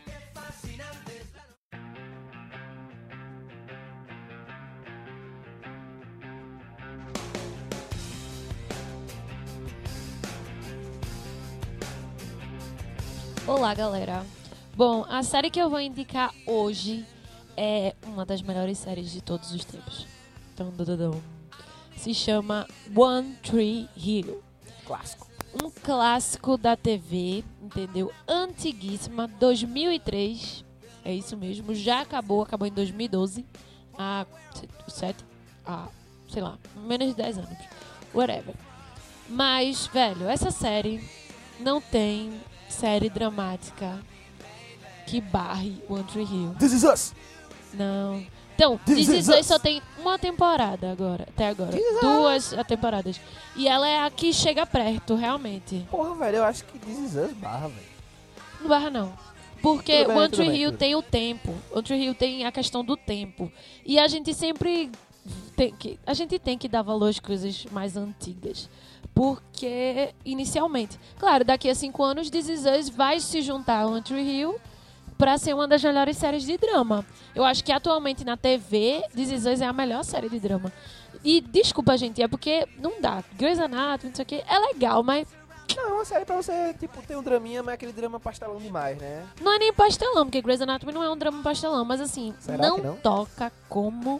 Olá, 13.50 13.74
galera. 13.74 14.24
Bom, 14.76 15.04
a 15.08 15.24
série 15.24 15.50
que 15.50 15.60
eu 15.60 15.68
vou 15.68 15.80
indicar 15.80 16.32
hoje 16.46 17.04
é 17.56 17.96
uma 18.06 18.24
das 18.24 18.40
melhores 18.42 18.78
séries 18.78 19.10
de 19.10 19.20
todos 19.20 19.50
os 19.50 19.64
tempos. 19.64 20.06
Dum. 20.56 21.20
Se 21.96 22.14
chama 22.14 22.64
One 22.94 23.34
Tree 23.42 23.88
Hill. 23.96 24.40
Clássico. 24.86 25.26
Um 25.60 25.68
clássico 25.68 26.56
da 26.56 26.76
TV, 26.76 27.42
entendeu? 27.60 28.12
Antiguíssima, 28.28 29.26
2003. 29.26 30.64
É 31.04 31.12
isso 31.12 31.36
mesmo, 31.36 31.74
já 31.74 32.02
acabou, 32.02 32.42
acabou 32.42 32.68
em 32.68 32.72
2012. 32.72 33.44
Há 33.98 34.26
sete, 34.86 35.24
há, 35.66 35.88
sei 36.28 36.40
lá, 36.40 36.56
menos 36.76 37.08
de 37.08 37.14
10 37.14 37.38
anos. 37.38 37.58
Whatever. 38.14 38.54
Mas, 39.28 39.88
velho, 39.88 40.28
essa 40.28 40.52
série 40.52 41.02
não 41.58 41.80
tem 41.80 42.40
série 42.70 43.10
dramática 43.10 43.98
que 45.06 45.20
barre 45.20 45.74
One 45.88 46.04
Tree 46.04 46.24
Hill. 46.24 46.54
This 46.58 46.72
is 46.72 46.84
us. 46.84 47.14
Não. 47.74 48.24
Então, 48.54 48.78
This 48.84 49.06
This 49.06 49.26
is 49.26 49.28
Us 49.28 49.46
só 49.46 49.58
tem 49.58 49.80
uma 49.98 50.18
temporada 50.18 50.92
agora, 50.92 51.26
até 51.28 51.48
agora. 51.48 51.72
Duas 52.00 52.54
temporadas. 52.68 53.18
E 53.56 53.66
ela 53.66 53.88
é 53.88 54.04
a 54.04 54.10
que 54.10 54.32
chega 54.34 54.66
perto, 54.66 55.14
realmente. 55.14 55.86
Porra, 55.90 56.14
velho, 56.14 56.36
eu 56.36 56.44
acho 56.44 56.64
que 56.64 56.78
This 56.78 56.98
is 56.98 57.16
us 57.16 57.32
barra, 57.32 57.68
velho. 57.68 57.88
Não 58.60 58.68
barra, 58.68 58.90
não. 58.90 59.12
Porque 59.62 60.04
Tudo 60.04 60.08
bem, 60.08 60.16
One 60.18 60.28
Tree 60.28 60.48
bem, 60.48 60.60
Hill 60.60 60.72
tem 60.76 60.94
o 60.94 61.02
tempo. 61.02 61.54
One 61.72 61.82
Tree 61.82 62.04
Hill 62.04 62.14
tem 62.14 62.44
a 62.44 62.52
questão 62.52 62.84
do 62.84 62.96
tempo. 62.96 63.50
E 63.84 63.98
a 63.98 64.06
gente 64.08 64.34
sempre 64.34 64.90
tem 65.56 65.74
que, 65.74 65.98
a 66.06 66.14
gente 66.14 66.38
tem 66.38 66.58
que 66.58 66.68
dar 66.68 66.82
valor 66.82 67.08
às 67.08 67.18
coisas 67.18 67.66
mais 67.72 67.96
antigas. 67.96 68.68
Porque, 69.20 70.14
inicialmente, 70.24 70.98
claro, 71.18 71.44
daqui 71.44 71.68
a 71.68 71.74
cinco 71.74 72.02
anos, 72.02 72.30
This 72.30 72.48
Is 72.48 72.64
Us 72.64 72.88
vai 72.88 73.20
se 73.20 73.42
juntar 73.42 73.82
a 73.82 73.86
One 73.86 74.00
Tree 74.00 74.22
Hill 74.22 74.58
pra 75.18 75.36
ser 75.36 75.54
uma 75.54 75.68
das 75.68 75.84
melhores 75.84 76.16
séries 76.16 76.42
de 76.42 76.56
drama. 76.56 77.04
Eu 77.34 77.44
acho 77.44 77.62
que 77.62 77.70
atualmente 77.70 78.24
na 78.24 78.38
TV, 78.38 79.04
This 79.14 79.30
Is 79.30 79.44
Us 79.44 79.60
é 79.60 79.66
a 79.66 79.74
melhor 79.74 80.04
série 80.04 80.30
de 80.30 80.40
drama. 80.40 80.72
E 81.22 81.42
desculpa, 81.42 81.98
gente, 81.98 82.22
é 82.22 82.26
porque 82.26 82.66
não 82.78 82.98
dá. 82.98 83.22
Grey's 83.34 83.58
Anatomy, 83.58 84.08
não 84.08 84.16
sei 84.16 84.22
o 84.22 84.26
que, 84.26 84.42
é 84.48 84.58
legal, 84.58 85.02
mas 85.02 85.28
Não, 85.76 85.90
é 85.90 85.92
uma 85.92 86.04
série 86.06 86.24
pra 86.24 86.36
você, 86.36 86.72
tipo, 86.80 87.02
ter 87.02 87.14
um 87.14 87.22
draminha, 87.22 87.62
mas 87.62 87.74
aquele 87.74 87.92
drama 87.92 88.18
pastelão 88.18 88.56
demais, 88.56 88.96
né? 88.96 89.26
Não 89.38 89.52
é 89.52 89.58
nem 89.58 89.70
pastelão, 89.74 90.24
porque 90.24 90.40
Grey's 90.40 90.62
Anatomy 90.62 90.94
não 90.94 91.02
é 91.02 91.10
um 91.10 91.16
drama 91.18 91.42
pastelão, 91.42 91.84
mas 91.84 92.00
assim, 92.00 92.32
não, 92.58 92.78
não? 92.78 92.96
toca 92.96 93.52
como 93.68 94.18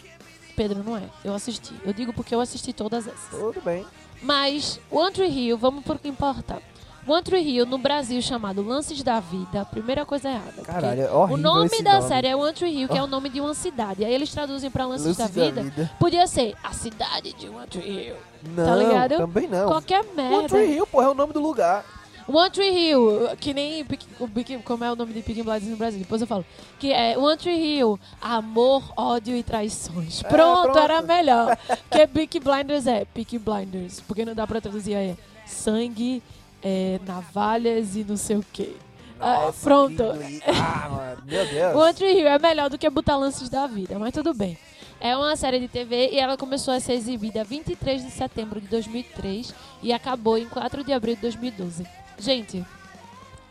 Pedro 0.54 0.84
não 0.84 0.94
é. 0.94 1.04
Eu 1.24 1.34
assisti. 1.34 1.74
Eu 1.86 1.94
digo 1.94 2.12
porque 2.12 2.34
eu 2.34 2.40
assisti 2.42 2.74
todas 2.74 3.06
essas. 3.06 3.30
Tudo 3.30 3.62
bem. 3.62 3.86
Mas 4.22 4.80
One 4.90 5.12
Tree 5.12 5.28
Hill, 5.28 5.56
vamos 5.58 5.84
por 5.84 5.98
que 5.98 6.08
importa. 6.08 6.60
One 7.06 7.22
Tree 7.22 7.40
Hill, 7.42 7.66
no 7.66 7.78
Brasil, 7.78 8.20
chamado 8.20 8.62
Lances 8.62 9.02
da 9.02 9.18
Vida, 9.20 9.64
primeira 9.64 10.04
coisa 10.04 10.28
errada. 10.28 10.52
porque 10.52 10.70
Caralho, 10.70 11.00
é 11.00 11.10
horrível 11.10 11.34
O 11.34 11.36
nome 11.38 11.82
da 11.82 11.94
nome. 11.94 12.08
série 12.08 12.28
é 12.28 12.36
One 12.36 12.52
Tree 12.52 12.80
Hill, 12.80 12.88
que 12.88 12.98
é 12.98 13.02
o 13.02 13.06
nome 13.06 13.28
de 13.30 13.40
uma 13.40 13.54
cidade. 13.54 14.04
Aí 14.04 14.12
eles 14.12 14.30
traduzem 14.30 14.70
pra 14.70 14.84
Lances 14.86 15.06
Lúcio 15.06 15.24
da, 15.24 15.30
vida. 15.30 15.90
Podia 15.98 16.26
ser 16.26 16.54
a 16.62 16.72
cidade 16.72 17.32
de 17.32 17.48
Tree 17.70 18.08
Hill. 18.08 18.16
Não, 18.54 18.78
ligado? 18.78 19.16
também 19.16 19.48
não. 19.48 19.66
Qualquer 19.66 20.04
merda. 20.14 20.48
Tree 20.48 20.74
Hill, 20.74 20.86
porra, 20.86 21.06
é 21.06 21.08
o 21.08 21.14
nome 21.14 21.32
do 21.32 21.40
lugar. 21.40 21.84
One 22.28 22.50
Tree 22.50 22.70
Hill, 22.90 23.36
que 23.40 23.52
nem 23.52 23.82
o 24.18 24.28
Peaky- 24.28 24.58
como 24.58 24.84
é 24.84 24.92
o 24.92 24.96
nome 24.96 25.12
de 25.12 25.22
Peaky 25.22 25.42
Blinders 25.42 25.66
no 25.70 25.76
Brasil, 25.76 25.98
depois 26.00 26.20
eu 26.20 26.26
falo. 26.26 26.44
Que 26.78 26.92
é 26.92 27.18
One 27.18 27.36
Tree 27.36 27.78
Hill, 27.78 27.98
amor, 28.20 28.82
ódio 28.96 29.36
e 29.36 29.42
traições. 29.42 30.22
Pronto, 30.22 30.62
pronto. 30.72 30.78
era 30.78 31.02
melhor. 31.02 31.56
Porque 31.90 32.06
Peaky 32.06 32.40
Blinders 32.40 32.86
é 32.86 33.04
Peaky 33.04 33.38
Blinders, 33.38 34.00
porque 34.00 34.24
não 34.24 34.34
dá 34.34 34.46
pra 34.46 34.60
traduzir 34.60 34.94
aí. 34.94 35.16
Sangue, 35.46 36.22
é, 36.62 37.00
navalhas 37.06 37.96
e 37.96 38.04
não 38.04 38.16
sei 38.16 38.36
o 38.36 38.44
quê. 38.52 38.74
Ah, 39.18 39.34
Nossa, 39.46 39.60
pronto. 39.62 39.90
que 39.90 39.96
doido. 40.02 40.42
Ah, 40.46 41.16
meu 41.26 41.46
Deus. 41.46 41.74
One 41.76 41.94
Tree 41.94 42.18
Hill 42.18 42.28
é 42.28 42.38
melhor 42.38 42.70
do 42.70 42.78
que 42.78 42.88
botar 42.88 43.16
lances 43.16 43.48
da 43.48 43.66
vida, 43.66 43.98
mas 43.98 44.12
tudo 44.12 44.32
bem. 44.32 44.56
É 45.02 45.16
uma 45.16 45.34
série 45.34 45.58
de 45.58 45.66
TV 45.68 46.10
e 46.12 46.18
ela 46.18 46.36
começou 46.36 46.74
a 46.74 46.78
ser 46.80 46.92
exibida 46.92 47.42
23 47.42 48.04
de 48.04 48.10
setembro 48.10 48.60
de 48.60 48.68
2003 48.68 49.54
e 49.82 49.92
acabou 49.94 50.36
em 50.36 50.46
4 50.46 50.84
de 50.84 50.92
abril 50.92 51.14
de 51.14 51.22
2012. 51.22 51.86
Gente, 52.20 52.64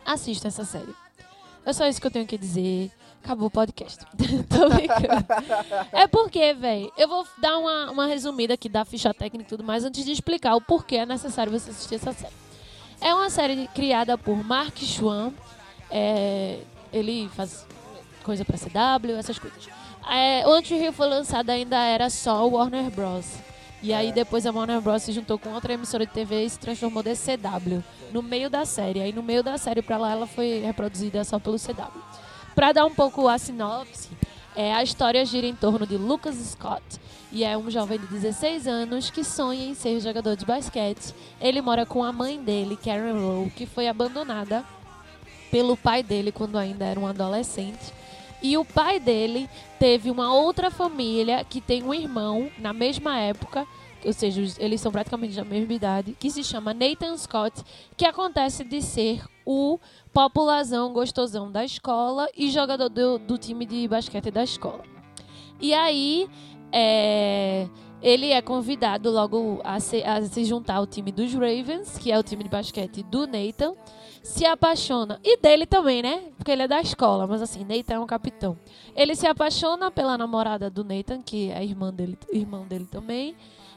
assista 0.06 0.48
essa 0.48 0.64
série. 0.64 0.94
É 1.66 1.74
só 1.74 1.88
isso 1.88 2.00
que 2.00 2.06
eu 2.06 2.12
tenho 2.12 2.28
que 2.28 2.38
dizer. 2.38 2.92
Acabou 3.24 3.48
o 3.48 3.52
podcast. 3.52 4.06
Tô 4.48 4.70
brincando. 4.70 5.26
É 5.92 6.08
porque, 6.08 6.54
velho, 6.54 6.92
eu 6.96 7.08
vou 7.08 7.28
dar 7.40 7.58
uma, 7.58 7.92
uma 7.92 8.06
resumida 8.06 8.54
aqui 8.54 8.70
da 8.70 8.86
ficha 8.86 9.14
técnica 9.14 9.44
e 9.44 9.48
tudo 9.48 9.64
mais 9.64 9.84
antes 9.84 10.06
de 10.06 10.12
explicar 10.12 10.56
o 10.56 10.62
porquê 10.62 10.98
é 10.98 11.06
necessário 11.06 11.52
você 11.52 11.72
assistir 11.72 11.96
essa 11.96 12.14
série. 12.14 12.34
É 13.02 13.14
uma 13.14 13.30
série 13.30 13.68
criada 13.70 14.18
por 14.18 14.36
Mark 14.44 14.78
Schwann. 14.78 15.34
É, 15.90 16.60
ele 16.94 17.28
faz 17.30 17.66
coisa 18.24 18.46
pra 18.46 18.58
CW, 18.58 19.18
essas 19.18 19.40
coisas. 19.40 19.68
É, 20.08 20.48
o 20.48 20.52
One 20.52 20.66
Hill 20.68 20.94
foi 20.94 21.08
lançado 21.08 21.50
ainda 21.50 21.78
era 21.78 22.10
só 22.10 22.48
Warner 22.48 22.90
Bros. 22.92 23.26
E 23.82 23.94
aí 23.94 24.12
depois 24.12 24.46
a 24.46 24.52
Warner 24.52 24.82
Bros 24.82 25.04
se 25.04 25.12
juntou 25.12 25.40
com 25.40 25.50
outra 25.50 25.74
emissora 25.74 26.06
de 26.06 26.12
TV 26.12 26.44
e 26.44 26.50
se 26.50 26.60
transformou 26.60 27.02
de 27.02 27.14
CW 27.16 27.84
no 28.12 28.22
meio 28.22 28.50
da 28.50 28.66
série. 28.66 29.02
Aí 29.02 29.14
no 29.14 29.24
meio 29.24 29.42
da 29.42 29.58
série 29.58 29.82
pra 29.82 29.98
lá 29.98 30.12
ela 30.12 30.28
foi 30.28 30.60
reproduzida 30.60 31.24
só 31.24 31.40
pelo 31.40 31.58
CW. 31.58 32.02
Pra 32.54 32.74
dar 32.74 32.86
um 32.86 32.94
pouco 32.94 33.28
a 33.28 33.38
sinopse, 33.38 34.10
é, 34.56 34.74
a 34.74 34.84
história 34.84 35.24
gira 35.26 35.48
em 35.48 35.56
torno 35.56 35.88
de 35.88 35.96
Lucas 35.96 36.36
Scott 36.36 36.84
e 37.32 37.44
é 37.44 37.58
um 37.58 37.70
jovem 37.70 38.00
de 38.00 38.08
16 38.08 38.68
anos 38.68 39.10
que 39.10 39.24
sonha 39.24 39.66
em 39.66 39.74
ser 39.74 40.00
jogador 40.02 40.36
de 40.36 40.46
basquete. 40.46 41.14
Ele 41.40 41.62
mora 41.62 41.86
com 41.86 42.04
a 42.04 42.12
mãe 42.12 42.42
dele, 42.42 42.76
Karen 42.76 43.14
Rowe, 43.14 43.50
que 43.52 43.66
foi 43.66 43.88
abandonada 43.88 44.66
pelo 45.50 45.78
pai 45.78 46.04
dele 46.04 46.32
quando 46.32 46.58
ainda 46.58 46.86
era 46.86 47.00
um 47.00 47.08
adolescente. 47.08 47.94
E 48.42 48.58
o 48.58 48.64
pai 48.64 49.00
dele 49.00 49.50
teve 49.78 50.10
uma 50.10 50.34
outra 50.34 50.72
família 50.72 51.44
que 51.44 51.60
tem 51.60 51.84
um 51.84 51.94
irmão 51.94 52.50
na 52.58 52.72
mesma 52.72 53.18
época, 53.18 53.68
ou 54.04 54.14
seja, 54.14 54.42
eles 54.60 54.80
são 54.80 54.92
praticamente 54.92 55.36
da 55.36 55.44
mesma 55.44 55.74
idade, 55.74 56.16
que 56.18 56.30
se 56.30 56.44
chama 56.44 56.74
Nathan 56.74 57.18
Scott, 57.18 57.64
que 57.98 58.06
acontece 58.06 58.64
de 58.64 58.82
ser 58.82 59.24
o 59.46 59.80
populazão 60.14 60.94
gostosão 60.94 61.52
da 61.52 61.66
escola 61.66 62.30
e 62.38 62.50
jogador 62.50 62.90
do, 62.90 63.18
do 63.18 63.38
time 63.38 63.66
de 63.66 63.88
basquete 63.88 64.32
da 64.32 64.44
escola. 64.44 64.84
E 65.60 65.74
aí, 65.74 66.30
é, 66.72 67.68
ele 68.02 68.32
é 68.32 68.42
convidado 68.42 69.10
logo 69.10 69.60
a 69.64 69.80
se, 69.80 70.04
a 70.04 70.22
se 70.22 70.46
juntar 70.46 70.76
ao 70.76 70.88
time 70.88 71.12
dos 71.12 71.34
Ravens, 71.34 71.98
que 71.98 72.12
é 72.12 72.18
o 72.18 72.24
time 72.24 72.44
de 72.44 72.50
basquete 72.50 73.04
do 73.04 73.28
Nathan. 73.28 73.74
Se 74.22 74.46
apaixona, 74.46 75.20
e 75.24 75.38
dele 75.38 75.66
também, 75.66 76.02
né? 76.02 76.24
Porque 76.38 76.52
ele 76.52 76.64
é 76.64 76.68
da 76.68 76.82
escola, 76.82 77.26
mas 77.26 77.42
assim, 77.42 77.64
Nathan 77.64 77.96
é 77.96 78.00
um 78.00 78.06
capitão. 78.06 78.58
Ele 78.96 79.16
se 79.16 79.26
apaixona 79.26 79.90
pela 79.90 80.18
namorada 80.18 80.70
do 80.70 80.84
Nathan, 80.84 81.22
que 81.22 81.50
é 81.52 81.64
irmã 81.64 81.92
dele, 81.94 82.18
irmão 82.32 82.66
dele 82.66 82.86
também. 82.86 83.36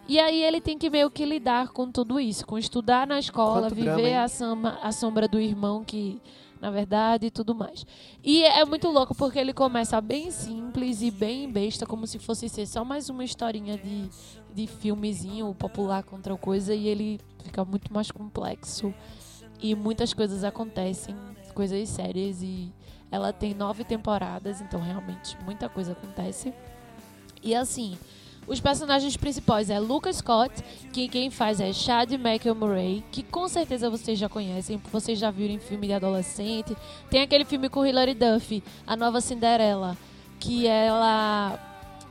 E 0.08 0.18
aí 0.18 0.42
ele 0.42 0.60
tem 0.60 0.76
que 0.76 0.90
meio 0.90 1.08
que 1.10 1.24
lidar 1.24 1.68
com 1.68 1.90
tudo 1.90 2.18
isso, 2.18 2.44
com 2.44 2.58
estudar 2.58 3.06
na 3.06 3.20
escola, 3.20 3.68
Quanto 3.68 3.76
drama, 3.76 3.96
viver 3.96 4.08
hein? 4.10 4.16
a, 4.16 4.78
a 4.82 4.92
sombra 4.92 5.28
do 5.28 5.38
irmão 5.38 5.84
que, 5.84 6.20
na 6.62 6.70
verdade, 6.70 7.26
e 7.26 7.30
tudo 7.30 7.56
mais. 7.56 7.84
E 8.22 8.44
é 8.44 8.64
muito 8.64 8.88
louco 8.88 9.16
porque 9.16 9.36
ele 9.36 9.52
começa 9.52 10.00
bem 10.00 10.30
simples 10.30 11.02
e 11.02 11.10
bem 11.10 11.50
besta, 11.50 11.84
como 11.84 12.06
se 12.06 12.20
fosse 12.20 12.48
ser 12.48 12.66
só 12.66 12.84
mais 12.84 13.10
uma 13.10 13.24
historinha 13.24 13.76
de, 13.76 14.08
de 14.54 14.68
filmezinho 14.68 15.52
popular 15.56 16.04
contra 16.04 16.36
coisa, 16.36 16.72
e 16.72 16.86
ele 16.86 17.20
fica 17.42 17.64
muito 17.64 17.92
mais 17.92 18.12
complexo. 18.12 18.94
E 19.60 19.74
muitas 19.74 20.14
coisas 20.14 20.44
acontecem, 20.44 21.16
coisas 21.52 21.88
sérias, 21.88 22.40
e 22.44 22.72
ela 23.10 23.32
tem 23.32 23.54
nove 23.54 23.82
temporadas, 23.82 24.60
então 24.60 24.80
realmente 24.80 25.36
muita 25.44 25.68
coisa 25.68 25.92
acontece. 25.92 26.54
E 27.42 27.56
assim, 27.56 27.98
os 28.46 28.60
personagens 28.60 29.16
principais 29.16 29.70
é 29.70 29.78
Lucas 29.78 30.16
Scott, 30.16 30.52
que 30.92 31.08
quem 31.08 31.30
faz 31.30 31.60
é 31.60 31.72
Chad 31.72 32.10
Michael 32.12 32.54
Murray, 32.54 33.04
que 33.10 33.22
com 33.22 33.48
certeza 33.48 33.88
vocês 33.88 34.18
já 34.18 34.28
conhecem, 34.28 34.80
vocês 34.92 35.18
já 35.18 35.30
viram 35.30 35.54
em 35.54 35.58
filme 35.58 35.86
de 35.86 35.92
adolescente. 35.92 36.76
Tem 37.08 37.22
aquele 37.22 37.44
filme 37.44 37.68
com 37.68 37.86
Hilary 37.86 38.14
Duff, 38.14 38.62
A 38.86 38.96
Nova 38.96 39.20
Cinderela, 39.20 39.96
que 40.40 40.66
ela 40.66 41.58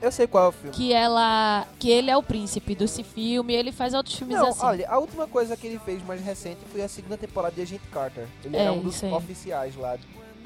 Eu 0.02 0.12
sei 0.12 0.26
qual 0.26 0.46
é 0.46 0.48
o 0.48 0.52
filme. 0.52 0.72
que 0.76 0.94
ela 0.94 1.68
que 1.78 1.90
ele 1.90 2.10
é 2.10 2.16
o 2.18 2.24
príncipe 2.24 2.74
desse 2.76 3.04
filme, 3.04 3.54
ele 3.54 3.72
faz 3.72 3.94
outros 3.94 4.16
filmes 4.16 4.38
Não, 4.38 4.48
assim. 4.48 4.66
olha, 4.66 4.90
a 4.90 4.98
última 4.98 5.28
coisa 5.28 5.56
que 5.58 5.68
ele 5.68 5.80
fez 5.80 6.04
mais 6.06 6.22
recente 6.22 6.60
foi 6.72 6.82
a 6.82 6.88
segunda 6.88 7.18
temporada 7.18 7.54
de 7.54 7.62
Agente 7.62 7.88
Carter. 7.92 8.26
Ele 8.44 8.56
É, 8.56 8.62
era 8.62 8.72
um 8.72 8.80
dos 8.82 9.04
oficiais 9.04 9.76
lá. 9.76 9.98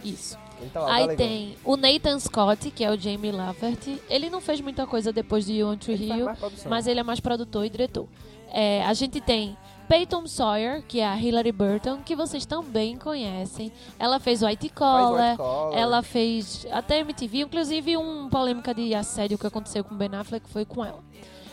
Isso. 0.03 0.37
Tá 0.73 0.79
lá, 0.81 0.87
tá 0.87 0.93
Aí 0.93 1.15
tem 1.15 1.55
o 1.63 1.75
Nathan 1.77 2.19
Scott, 2.19 2.71
que 2.71 2.83
é 2.83 2.91
o 2.91 2.97
Jamie 2.99 3.31
Lafferty. 3.31 4.01
Ele 4.09 4.29
não 4.29 4.41
fez 4.41 4.61
muita 4.61 4.85
coisa 4.87 5.11
depois 5.13 5.45
de 5.45 5.63
One 5.63 5.77
Tree 5.77 5.95
Hill, 6.09 6.27
mas 6.69 6.87
ele 6.87 6.99
é 6.99 7.03
mais 7.03 7.19
produtor 7.19 7.65
e 7.65 7.69
diretor. 7.69 8.07
É, 8.51 8.85
a 8.85 8.93
gente 8.93 9.19
tem 9.19 9.57
Peyton 9.87 10.25
Sawyer, 10.27 10.81
que 10.87 10.99
é 10.99 11.05
a 11.07 11.19
Hilary 11.19 11.51
Burton, 11.51 11.97
que 12.05 12.15
vocês 12.15 12.45
também 12.45 12.97
conhecem. 12.97 13.71
Ela 13.99 14.19
fez 14.19 14.41
White 14.41 14.69
Collar, 14.69 15.31
White 15.31 15.37
Collar. 15.37 15.77
ela 15.77 16.01
fez 16.01 16.65
até 16.71 16.99
MTV, 16.99 17.41
inclusive 17.41 17.97
um 17.97 18.29
polêmica 18.29 18.73
de 18.73 18.95
assédio 18.95 19.37
que 19.37 19.45
aconteceu 19.45 19.83
com 19.83 19.95
Ben 19.95 20.09
Affleck 20.15 20.49
foi 20.49 20.63
com 20.65 20.83
ela, 20.85 21.03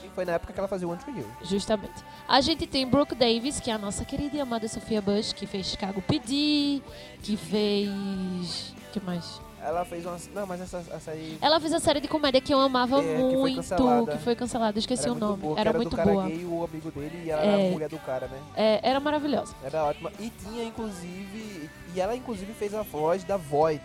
E 0.04 0.08
foi 0.10 0.24
na 0.24 0.32
época 0.32 0.52
que 0.52 0.58
ela 0.58 0.68
fazia 0.68 0.86
o 0.86 0.90
One 0.92 1.00
Tree 1.00 1.16
Hill. 1.18 1.26
justamente. 1.42 2.04
A 2.28 2.40
gente 2.40 2.66
tem 2.66 2.86
Brooke 2.86 3.14
Davis, 3.14 3.58
que 3.60 3.70
é 3.70 3.74
a 3.74 3.78
nossa 3.78 4.04
querida 4.04 4.36
e 4.36 4.40
amada 4.40 4.66
Sophia 4.68 5.02
Bush, 5.02 5.32
que 5.32 5.46
fez 5.46 5.66
Chicago 5.66 6.00
PD, 6.02 6.80
que 7.22 7.36
fez... 7.36 8.74
que 8.92 9.00
mais? 9.00 9.40
Ela 9.64 9.84
fez 9.84 10.04
uma... 10.04 10.16
Não, 10.34 10.44
mas 10.46 10.60
essa, 10.60 10.78
essa 10.92 11.10
aí... 11.12 11.38
Ela 11.40 11.60
fez 11.60 11.72
a 11.72 11.78
série 11.78 12.00
de 12.00 12.08
comédia 12.08 12.40
que 12.40 12.52
eu 12.52 12.58
amava 12.60 13.00
É, 13.02 13.16
muito, 13.18 13.62
que 14.10 14.18
foi 14.18 14.34
cancelada, 14.34 14.76
esqueci 14.78 15.04
era 15.04 15.12
o 15.12 15.14
nome. 15.18 15.36
boa, 15.40 15.58
era 15.60 15.72
do 15.72 15.76
muito 15.76 15.96
boa. 15.96 16.26
gay, 16.26 16.44
o 16.44 16.64
amigo 16.64 16.90
dele, 16.90 17.22
e 17.26 17.30
ela 17.30 17.42
É. 17.42 17.46
era 17.46 17.56
a 17.68 17.70
mulher 17.70 17.88
do 17.88 17.98
cara, 17.98 18.26
né? 18.26 18.38
É, 18.56 18.80
era 18.82 18.98
maravilhosa. 18.98 19.54
Era 19.64 19.84
ótima. 19.84 20.10
E 20.18 20.30
tinha, 20.30 20.64
inclusive... 20.64 21.70
E 21.94 22.00
ela, 22.00 22.16
inclusive, 22.16 22.52
fez 22.54 22.74
a 22.74 22.82
voz 22.82 23.22
da 23.24 23.36
Void 23.36 23.80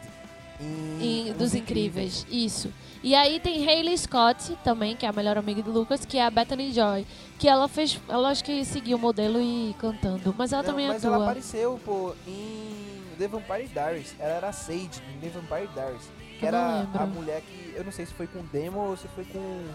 em... 0.60 0.98
E, 1.28 1.32
Os 1.32 1.38
dos 1.38 1.54
Incríveis. 1.54 2.26
isso. 2.32 2.74
E 3.04 3.14
aí 3.14 3.40
tem 3.40 3.64
Hayley 3.70 3.96
Scott 3.96 4.58
também, 4.64 4.96
que 4.96 5.06
é 5.06 5.10
a 5.10 5.14
melhor 5.14 5.38
amiga 5.38 5.62
do 5.62 5.72
Lucas, 5.72 6.04
que 6.04 6.18
é 6.18 6.26
a 6.26 6.32
Bethany 6.32 6.74
Joy, 6.74 7.06
que 7.38 7.48
ela 7.48 7.68
fez, 7.68 8.00
ela 8.10 8.30
acho 8.30 8.44
que 8.44 8.66
seguiu 8.66 8.98
o 8.98 9.00
modelo 9.00 9.40
e 9.40 9.76
cantando, 9.78 10.34
mas 10.36 10.52
ela 10.52 10.64
Não, 10.64 10.70
também 10.72 10.88
mas 10.88 11.06
atua. 11.06 11.16
ela 11.16 11.26
apareceu, 11.26 11.80
pô, 11.86 12.16
em 12.28 12.97
The 13.18 13.28
Vampire 13.28 13.68
Diaries. 13.68 14.16
Ela 14.20 14.34
era 14.34 14.50
a 14.50 14.54
Sage 14.54 14.90
em 15.14 15.20
The 15.20 15.30
Vampire 15.30 15.68
Diaries. 15.74 16.10
Que 16.40 16.46
Eu 16.46 16.52
não 16.52 16.60
era 16.94 17.04
a 17.04 17.06
mulher 17.08 17.42
que... 17.42 17.74
Eu 17.76 17.84
não 17.84 17.92
sei 17.92 18.06
se 18.06 18.14
foi 18.14 18.28
com 18.28 18.42
Demo 18.52 18.80
ou 18.80 18.98
se 18.98 19.08
foi 19.10 19.26
com... 19.26 19.66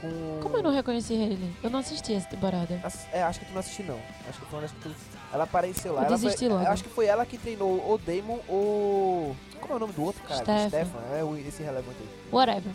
Com... 0.00 0.40
Como 0.42 0.56
eu 0.58 0.62
não 0.62 0.70
reconheci 0.72 1.14
Hayley? 1.14 1.54
Eu 1.62 1.70
não 1.70 1.78
assisti 1.78 2.12
essa 2.12 2.28
temporada. 2.28 2.78
Ass- 2.84 3.06
É, 3.12 3.22
acho 3.22 3.40
que 3.40 3.46
tu 3.46 3.52
não 3.52 3.60
assistiu 3.60 3.86
não. 3.86 4.00
Acho 4.28 4.40
que 4.40 4.52
uma 4.52 4.60
das 4.60 4.70
que 4.72 4.80
tu... 4.80 4.94
Ela 5.32 5.44
apareceu 5.44 5.94
lá. 5.94 6.02
Eu 6.02 6.06
ela 6.08 6.18
foi... 6.18 6.48
logo. 6.48 6.66
Acho 6.66 6.84
que 6.84 6.90
foi 6.90 7.06
ela 7.06 7.24
que 7.24 7.38
treinou 7.38 7.70
o 7.92 7.98
Damon 7.98 8.38
ou... 8.48 9.34
é 9.68 9.72
o 9.74 9.78
nome 9.78 9.92
do 9.94 10.02
outro 10.02 10.22
cara? 10.22 10.40
Stefan. 10.42 10.68
Stefan, 10.68 11.00
é 11.12 11.48
esse 11.48 11.62
relevante 11.62 11.96
aí. 12.00 12.08
whatever. 12.30 12.72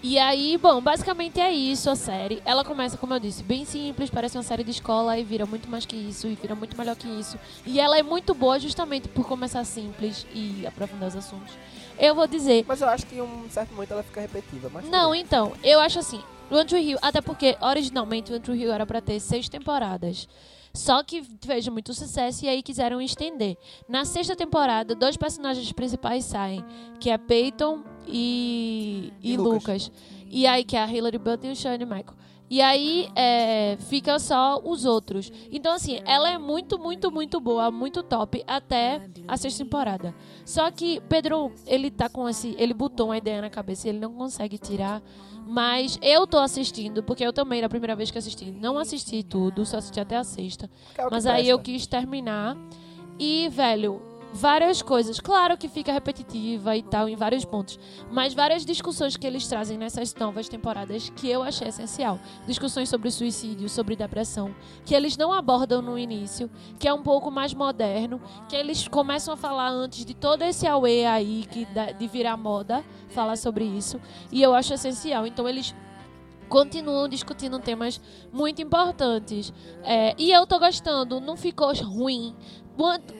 E 0.00 0.16
aí, 0.16 0.56
bom, 0.56 0.80
basicamente 0.80 1.40
é 1.40 1.50
isso 1.52 1.90
a 1.90 1.96
série. 1.96 2.40
Ela 2.44 2.64
começa, 2.64 2.96
como 2.96 3.14
eu 3.14 3.18
disse, 3.18 3.42
bem 3.42 3.64
simples, 3.64 4.08
parece 4.08 4.36
uma 4.36 4.44
série 4.44 4.62
de 4.62 4.70
escola 4.70 5.18
e 5.18 5.24
vira 5.24 5.44
muito 5.44 5.68
mais 5.68 5.84
que 5.84 5.96
isso, 5.96 6.28
e 6.28 6.36
vira 6.36 6.54
muito 6.54 6.78
melhor 6.78 6.94
que 6.94 7.08
isso. 7.08 7.36
E 7.66 7.80
ela 7.80 7.98
é 7.98 8.02
muito 8.02 8.32
boa 8.32 8.60
justamente 8.60 9.08
por 9.08 9.26
começar 9.26 9.64
simples 9.64 10.24
e 10.32 10.64
aprofundar 10.66 11.08
os 11.08 11.16
assuntos. 11.16 11.52
Eu 11.98 12.14
vou 12.14 12.28
dizer, 12.28 12.64
Mas 12.68 12.80
eu 12.80 12.88
acho 12.88 13.06
que 13.06 13.16
em 13.16 13.22
um 13.22 13.50
certo 13.50 13.74
momento 13.74 13.92
ela 13.92 14.04
fica 14.04 14.20
repetitiva. 14.20 14.70
Mas 14.72 14.88
não, 14.88 15.10
bem. 15.10 15.20
então, 15.20 15.52
eu 15.64 15.80
acho 15.80 15.98
assim, 15.98 16.22
o 16.48 16.54
Andrew 16.54 16.80
Hill, 16.80 16.98
até 17.02 17.20
porque 17.20 17.56
originalmente 17.60 18.32
o 18.32 18.36
Andrew 18.36 18.54
Hill 18.54 18.72
era 18.72 18.86
pra 18.86 19.00
ter 19.00 19.18
seis 19.18 19.48
temporadas. 19.48 20.28
Só 20.72 21.02
que 21.02 21.22
fez 21.42 21.66
muito 21.68 21.92
sucesso 21.94 22.44
e 22.44 22.48
aí 22.48 22.62
quiseram 22.62 23.00
estender. 23.00 23.56
Na 23.88 24.04
sexta 24.04 24.36
temporada, 24.36 24.94
dois 24.94 25.16
personagens 25.16 25.70
principais 25.72 26.24
saem, 26.24 26.64
que 27.00 27.10
é 27.10 27.18
Peyton 27.18 27.82
e, 28.06 29.12
e, 29.22 29.32
E 29.32 29.36
Lucas. 29.36 29.88
Lucas. 29.88 29.92
E 30.30 30.46
aí, 30.46 30.62
que 30.64 30.76
é 30.76 30.82
a 30.82 30.92
Hilary 30.92 31.18
Button 31.18 31.48
e 31.48 31.52
o 31.52 31.56
Shane 31.56 31.84
Michael. 31.84 32.14
E 32.50 32.62
aí, 32.62 33.08
é, 33.14 33.76
fica 33.78 34.18
só 34.18 34.60
os 34.64 34.84
outros. 34.84 35.30
Então, 35.50 35.74
assim, 35.74 36.00
ela 36.06 36.30
é 36.30 36.38
muito, 36.38 36.78
muito, 36.78 37.10
muito 37.10 37.40
boa, 37.40 37.70
muito 37.70 38.02
top, 38.02 38.42
até 38.46 39.02
a 39.26 39.36
sexta 39.36 39.62
temporada. 39.64 40.14
Só 40.44 40.70
que 40.70 41.00
Pedro, 41.08 41.52
ele 41.66 41.90
tá 41.90 42.08
com 42.08 42.28
esse. 42.28 42.54
Ele 42.58 42.72
botou 42.72 43.08
uma 43.08 43.18
ideia 43.18 43.42
na 43.42 43.50
cabeça 43.50 43.86
e 43.86 43.90
ele 43.90 43.98
não 43.98 44.14
consegue 44.14 44.56
tirar. 44.56 45.02
Mas 45.46 45.98
eu 46.02 46.26
tô 46.26 46.38
assistindo, 46.38 47.02
porque 47.02 47.24
eu 47.24 47.32
também, 47.32 47.62
na 47.62 47.68
primeira 47.70 47.96
vez 47.96 48.10
que 48.10 48.18
assisti, 48.18 48.50
não 48.50 48.78
assisti 48.78 49.22
tudo, 49.22 49.64
só 49.64 49.78
assisti 49.78 49.98
até 49.98 50.16
a 50.16 50.24
sexta. 50.24 50.70
É 50.96 51.08
Mas 51.10 51.24
aí 51.24 51.48
eu 51.48 51.58
presta. 51.58 51.72
quis 51.72 51.86
terminar. 51.86 52.54
E, 53.18 53.48
velho, 53.48 54.00
várias 54.32 54.82
coisas. 54.82 55.20
Claro 55.20 55.56
que 55.56 55.68
fica 55.68 55.92
repetitiva 55.92 56.76
e 56.76 56.82
tal 56.82 57.08
em 57.08 57.16
vários 57.16 57.44
pontos. 57.44 57.78
Mas 58.10 58.34
várias 58.34 58.64
discussões 58.64 59.16
que 59.16 59.26
eles 59.26 59.46
trazem 59.46 59.78
nessas 59.78 60.14
novas 60.14 60.48
temporadas 60.48 61.10
que 61.10 61.28
eu 61.28 61.42
achei 61.42 61.68
essencial. 61.68 62.18
Discussões 62.46 62.88
sobre 62.88 63.10
suicídio, 63.10 63.68
sobre 63.68 63.96
depressão, 63.96 64.54
que 64.84 64.94
eles 64.94 65.16
não 65.16 65.32
abordam 65.32 65.82
no 65.82 65.98
início, 65.98 66.50
que 66.78 66.88
é 66.88 66.92
um 66.92 67.02
pouco 67.02 67.30
mais 67.30 67.54
moderno, 67.54 68.20
que 68.48 68.56
eles 68.56 68.86
começam 68.88 69.34
a 69.34 69.36
falar 69.36 69.68
antes 69.68 70.04
de 70.04 70.14
todo 70.14 70.42
esse 70.42 70.66
auê 70.66 71.04
aí 71.04 71.44
que 71.50 71.66
de 71.98 72.06
virar 72.06 72.36
moda, 72.36 72.84
falar 73.08 73.36
sobre 73.36 73.64
isso. 73.64 74.00
E 74.30 74.42
eu 74.42 74.54
acho 74.54 74.74
essencial. 74.74 75.26
Então 75.26 75.48
eles 75.48 75.74
continuam 76.48 77.08
discutindo 77.08 77.58
temas 77.58 78.00
muito 78.32 78.60
importantes. 78.60 79.52
É, 79.84 80.14
e 80.18 80.32
eu 80.32 80.46
tô 80.46 80.58
gostando, 80.58 81.20
não 81.20 81.36
ficou 81.36 81.72
ruim. 81.74 82.34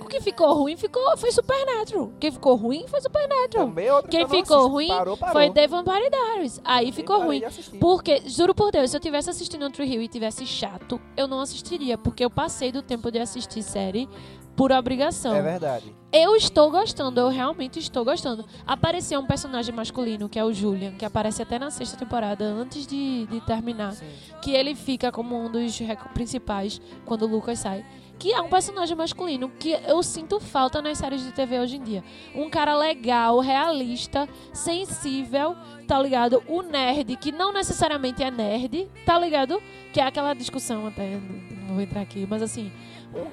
O 0.01 0.05
que 0.07 0.21
ficou 0.21 0.55
ruim 0.55 0.77
ficou, 0.77 1.17
foi 1.17 1.33
Supernatural. 1.33 2.13
Quem 2.21 2.31
ficou 2.31 2.55
ruim 2.55 2.87
foi 2.87 3.01
Supernatural. 3.01 3.73
É 3.77 4.03
que 4.03 4.09
Quem 4.09 4.21
não 4.21 4.29
ficou 4.29 4.57
assisto. 4.59 4.69
ruim 4.69 4.89
Parou, 4.89 5.17
parou. 5.17 5.33
foi 5.33 5.51
The 5.51 5.67
Vampire 5.67 6.11
Diaries. 6.11 6.61
Aí 6.65 6.93
ficou 6.93 7.23
ruim. 7.23 7.43
Porque, 7.81 8.23
juro 8.27 8.55
por 8.55 8.71
Deus, 8.71 8.91
se 8.91 8.97
eu 8.97 9.01
tivesse 9.01 9.31
assistindo 9.31 9.63
Outro 9.65 9.85
Rio 9.85 10.01
e 10.01 10.09
tivesse 10.09 10.47
chato, 10.47 11.01
eu 11.17 11.27
não 11.27 11.41
assistiria. 11.41 11.99
Porque 11.99 12.25
eu 12.25 12.31
passei 12.31 12.71
do 12.71 12.83
tempo 12.83 13.11
de 13.11 13.19
assistir 13.19 13.63
série 13.63 14.09
por 14.55 14.73
obrigação. 14.73 15.35
É 15.35 15.43
verdade. 15.43 15.95
Eu 16.13 16.35
estou 16.35 16.69
gostando, 16.71 17.21
eu 17.21 17.29
realmente 17.29 17.79
estou 17.79 18.05
gostando. 18.05 18.45
Apareceu 18.67 19.21
um 19.21 19.27
personagem 19.27 19.75
masculino, 19.75 20.29
que 20.29 20.39
é 20.39 20.45
o 20.45 20.53
Julian, 20.53 20.93
que 20.93 21.05
aparece 21.05 21.43
até 21.43 21.59
na 21.59 21.71
sexta 21.71 21.97
temporada, 21.97 22.45
antes 22.45 22.87
de, 22.87 23.27
de 23.27 23.41
terminar. 23.43 23.93
Sim. 23.93 24.07
Que 24.43 24.53
ele 24.53 24.75
fica 24.75 25.13
como 25.13 25.37
um 25.37 25.51
dos 25.51 25.79
principais 26.13 26.81
quando 27.05 27.23
o 27.23 27.27
Lucas 27.29 27.59
sai. 27.61 27.85
Que 28.19 28.33
é 28.33 28.41
um 28.41 28.49
personagem 28.49 28.97
masculino 28.97 29.49
que 29.49 29.79
eu 29.87 30.03
sinto 30.03 30.41
falta 30.41 30.83
nas 30.83 30.99
séries 30.99 31.23
de 31.23 31.33
TV 31.33 31.61
hoje 31.61 31.77
em 31.77 31.83
dia. 31.83 32.03
Um 32.35 32.51
cara 32.51 32.77
legal, 32.77 33.39
realista, 33.39 34.29
sensível, 34.53 35.55
tá 35.87 36.01
ligado? 36.03 36.43
O 36.49 36.63
nerd, 36.63 37.15
que 37.17 37.31
não 37.31 37.53
necessariamente 37.53 38.23
é 38.23 38.31
nerd, 38.31 38.91
tá 39.07 39.19
ligado? 39.19 39.63
Que 39.93 40.01
é 40.01 40.05
aquela 40.05 40.35
discussão 40.35 40.87
até, 40.87 41.21
não 41.67 41.75
vou 41.75 41.81
entrar 41.81 42.01
aqui, 42.01 42.27
mas 42.29 42.43
assim, 42.43 42.73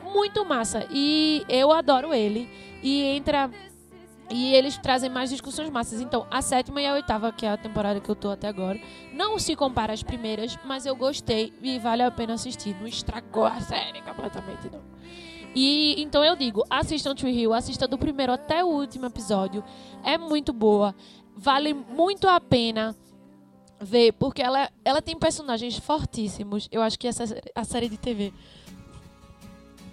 muito 0.03 0.45
massa. 0.45 0.87
E 0.91 1.43
eu 1.49 1.71
adoro 1.71 2.13
ele. 2.13 2.47
E 2.83 3.03
entra. 3.03 3.49
E 4.29 4.53
eles 4.55 4.77
trazem 4.77 5.09
mais 5.09 5.29
discussões 5.29 5.69
massas. 5.69 6.01
Então, 6.01 6.25
a 6.31 6.41
sétima 6.41 6.81
e 6.81 6.87
a 6.87 6.93
oitava, 6.93 7.31
que 7.31 7.45
é 7.45 7.51
a 7.51 7.57
temporada 7.57 7.99
que 7.99 8.09
eu 8.09 8.15
tô 8.15 8.29
até 8.29 8.47
agora, 8.47 8.79
não 9.13 9.37
se 9.37 9.55
compara 9.55 9.93
às 9.93 10.01
primeiras, 10.01 10.57
mas 10.65 10.85
eu 10.85 10.95
gostei 10.95 11.53
e 11.61 11.77
vale 11.77 12.01
a 12.01 12.09
pena 12.09 12.33
assistir. 12.33 12.75
Não 12.79 12.87
estragou 12.87 13.45
a 13.45 13.59
série 13.61 14.01
completamente, 14.01 14.69
não. 14.71 14.81
E 15.55 16.01
então 16.01 16.23
eu 16.23 16.35
digo, 16.35 16.65
assistam 16.69 17.15
Tree 17.15 17.33
Hill, 17.33 17.53
assista 17.53 17.87
do 17.87 17.97
primeiro 17.97 18.33
até 18.33 18.63
o 18.63 18.67
último 18.67 19.05
episódio. 19.05 19.63
É 20.03 20.17
muito 20.17 20.51
boa. 20.51 20.93
Vale 21.35 21.73
muito 21.73 22.27
a 22.27 22.41
pena 22.41 22.95
ver, 23.79 24.13
porque 24.13 24.41
ela, 24.41 24.69
ela 24.83 25.01
tem 25.01 25.17
personagens 25.17 25.77
fortíssimos. 25.77 26.67
Eu 26.71 26.81
acho 26.81 26.97
que 26.97 27.07
essa 27.07 27.23
a 27.53 27.63
série 27.63 27.87
de 27.87 27.97
TV, 27.97 28.33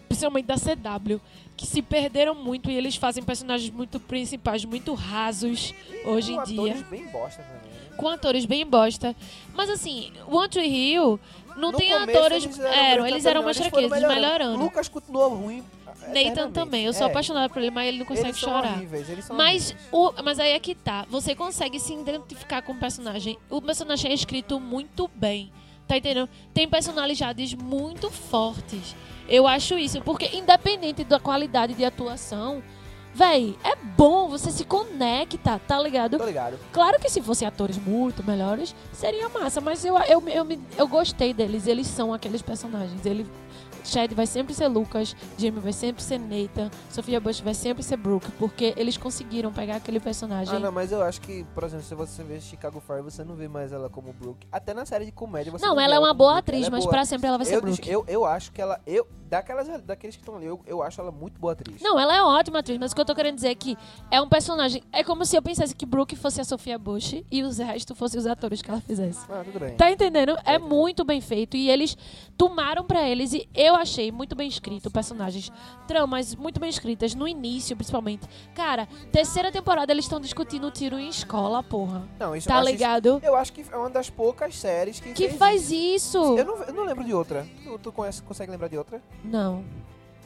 principalmente 0.09 0.47
da 0.47 0.57
CW, 0.57 1.21
que 1.57 1.67
se 1.67 1.83
perderam 1.83 2.35
muito 2.35 2.71
e 2.71 2.75
eles 2.77 2.97
fazem 2.97 3.23
personagens 3.23 3.71
muito 3.71 4.01
principais, 4.01 4.65
muito 4.65 4.95
rasos 4.95 5.73
hoje 6.05 6.35
Com 6.35 6.41
em 6.41 6.45
dia 6.45 6.55
atores 6.75 6.83
bem 6.89 7.07
bosta 7.09 7.43
também. 7.43 7.73
né? 7.73 7.97
com 7.97 8.09
atores 8.09 8.45
bem 8.47 8.67
bosta. 8.67 9.15
Mas 9.55 9.69
assim, 9.71 10.11
One 10.27 10.49
Tree 10.49 10.67
Hill 10.69 11.21
não 11.57 11.71
No 11.73 11.79
tem 11.79 11.93
atores. 11.93 12.45
eles 12.45 12.59
eram, 12.59 13.07
eles 13.07 13.25
eram 13.27 13.43
mais 13.43 13.59
foram 13.59 13.71
fraquezos, 13.71 14.09
melhorando. 14.09 14.59
Lucas 14.59 14.89
continuou 14.89 15.29
ruim. 15.29 15.63
Nathan 16.09 16.51
também, 16.51 16.85
eu 16.87 16.93
sou 16.93 17.07
É, 17.07 17.11
apaixonada 17.11 17.49
por 17.49 17.61
ele, 17.63 17.71
mas 17.71 17.87
ele 17.87 17.99
não 17.99 18.07
consegue 18.07 18.31
eles 18.31 18.41
são 18.41 18.49
chorar. 18.51 18.73
horríveis, 18.77 19.09
eles 19.09 19.25
são 19.25 19.37
Mas, 19.37 19.77
o, 19.93 20.11
mas 20.25 20.39
aí 20.41 20.51
é 20.53 20.59
que 20.59 20.75
tá. 20.75 21.07
Você 21.09 21.35
consegue 21.35 21.79
se 21.79 21.93
identificar 21.95 22.61
com 22.63 22.73
o 22.73 22.77
personagem. 22.77 23.39
O 23.49 23.61
personagem 23.63 24.11
é 24.11 24.15
escrito 24.15 24.59
muito 24.59 25.09
bem. 25.15 25.53
Tá 25.89 25.97
entendendo? 25.97 26.29
Tem 26.55 26.69
personalidades 26.69 27.55
muito 27.55 28.11
fortes. 28.11 28.95
Eu 29.29 29.47
acho 29.47 29.79
isso. 29.79 30.01
Porque 30.03 30.37
independente 30.37 31.05
da 31.05 31.21
qualidade 31.21 31.75
de 31.75 31.85
atuação, 31.85 32.63
véi, 33.15 33.57
é 33.63 33.75
bom, 33.77 34.29
você 34.29 34.51
se 34.51 34.65
conecta, 34.65 35.59
tá 35.67 35.79
ligado? 35.81 36.19
Tô 36.19 36.25
ligado. 36.25 36.59
Claro 36.73 36.99
que 36.99 37.09
se 37.11 37.21
fossem 37.21 37.47
atores 37.47 37.77
muito 37.79 38.25
melhores, 38.25 38.75
seria 38.93 39.29
massa, 39.29 39.61
mas 39.61 39.85
eu, 39.85 39.97
eu, 39.99 40.23
eu, 40.29 40.45
me- 40.45 40.61
eu 40.79 40.89
gostei 40.89 41.33
deles, 41.35 41.67
eles 41.67 41.87
são 41.87 42.13
aqueles 42.15 42.41
personagens. 42.43 43.05
Ele, 43.05 43.27
Chad 43.85 44.13
vai 44.13 44.27
sempre 44.27 44.55
ser 44.55 44.69
Lucas, 44.69 45.17
Jamie 45.37 45.61
vai 45.61 45.73
sempre 45.73 46.03
ser 46.03 46.19
Nathan, 46.19 46.71
Sofia 46.91 47.21
Bush 47.21 47.41
vai 47.41 47.55
sempre 47.55 47.83
ser 47.83 47.97
Brooke, 47.97 48.31
porque 48.33 48.75
eles 48.77 48.97
conseguiram 48.97 49.53
pegar 49.53 49.77
aquele 49.77 50.01
personagem. 50.01 50.57
Ah, 50.57 50.61
não, 50.61 50.73
mas 50.73 50.93
eu 50.93 51.03
acho 51.03 51.21
que, 51.21 51.45
por 51.55 51.65
exemplo, 51.65 51.85
se 51.85 51.95
você 51.95 52.23
vê 52.23 52.41
Chicago 52.41 52.81
Fire, 52.81 53.03
você 53.03 53.25
não 53.25 53.35
vê 53.35 53.49
mais 53.49 53.73
ela 53.73 53.89
como 53.89 54.13
Brooke. 54.13 54.47
Até 54.51 54.75
na 54.75 54.85
série 54.87 55.07
de 55.07 55.13
comédia 55.13 55.53
você 55.53 55.65
não, 55.65 55.75
não, 55.75 55.83
ela 55.83 55.97
é 55.97 55.99
uma 55.99 56.15
boa 56.15 56.39
atriz, 56.39 56.67
é 56.67 56.71
mas 56.71 56.85
boa. 56.85 56.91
pra 56.91 57.05
sempre 57.05 57.27
ela 57.29 57.37
vai 57.37 57.47
ser 57.47 57.57
eu, 57.57 57.63
Brooke. 57.63 57.91
eu, 57.91 58.05
eu 58.09 58.25
acho 58.25 58.53
que 58.53 58.61
ela. 58.61 58.81
Eu, 58.87 59.07
daquelas, 59.29 59.83
daqueles 59.83 60.15
que 60.17 60.23
estão 60.23 60.37
ali, 60.37 60.47
eu, 60.47 60.61
eu 60.67 60.83
acho 60.83 61.01
ela 61.01 61.11
muito 61.11 61.41
boa 61.41 61.55
atriz. 61.55 61.81
Não, 61.81 61.99
ela 61.99 62.15
é 62.15 62.23
ótima 62.23 62.59
atriz, 62.59 62.79
mas 62.79 62.93
o 62.93 62.95
que 62.95 63.01
eu 63.01 63.05
tô 63.05 63.15
querendo 63.15 63.37
dizer 63.37 63.49
é 63.49 63.55
que 63.55 63.77
é 64.11 64.21
um 64.21 64.29
personagem. 64.29 64.83
É 64.93 65.03
como 65.03 65.25
se 65.25 65.37
eu 65.37 65.43
pensasse 65.43 65.75
que 65.75 65.87
Brooke 65.87 66.15
fosse 66.15 66.41
a 66.41 66.45
Sofia 66.45 66.79
Bush 66.79 67.23
e 67.31 67.43
os 67.43 67.59
restos 67.59 67.97
fossem 67.97 68.21
os 68.21 68.27
atores 68.27 68.61
que 68.61 68.71
ela 68.71 68.81
fizesse. 68.81 69.21
Ah, 69.31 69.43
tudo 69.45 69.59
bem. 69.59 69.75
Tá 69.75 69.91
entendendo? 69.91 70.37
É 70.45 70.59
muito 70.59 71.05
bem 71.05 71.21
feito. 71.21 71.57
E 71.57 71.71
eles 71.71 71.97
tomaram 72.37 72.85
pra 72.85 73.09
eles 73.09 73.33
e 73.33 73.49
eu 73.55 73.72
achei 73.75 74.11
muito 74.13 74.35
bem 74.35 74.49
escrito 74.49 74.91
personagens. 74.91 75.51
Tramas 75.87 76.35
muito 76.35 76.59
bem 76.61 76.69
escritas, 76.71 77.15
no 77.15 77.27
início, 77.29 77.77
principalmente. 77.77 78.27
Cara, 78.55 78.87
terceira 79.11 79.51
temporada 79.53 79.93
eles 79.93 80.05
estão 80.05 80.21
discutindo 80.21 80.71
tiro 80.71 80.99
em 80.99 81.09
escola, 81.09 81.63
porra. 81.63 82.03
Não, 82.19 82.35
isso 82.37 82.49
eu 82.49 82.53
Tá 82.53 82.59
acho 82.61 82.69
ligado? 82.69 83.21
eu 83.23 83.37
acho 83.37 83.53
que 83.53 83.65
é 83.71 83.77
uma 83.77 83.91
das 83.91 84.09
poucas 84.11 84.57
séries 84.57 85.01
que. 85.01 85.13
Que 85.13 85.29
faz 85.31 85.71
isso? 85.71 86.19
Eu 86.39 86.45
não, 86.45 86.57
eu 86.63 86.73
não 86.75 86.85
lembro 86.85 87.05
de 87.05 87.13
outra. 87.15 87.47
Tu, 87.65 87.79
tu 87.79 87.93
conhece, 87.93 88.23
consegue 88.23 88.51
lembrar 88.51 88.69
de 88.69 88.77
outra? 88.79 89.03
Não. 89.25 89.65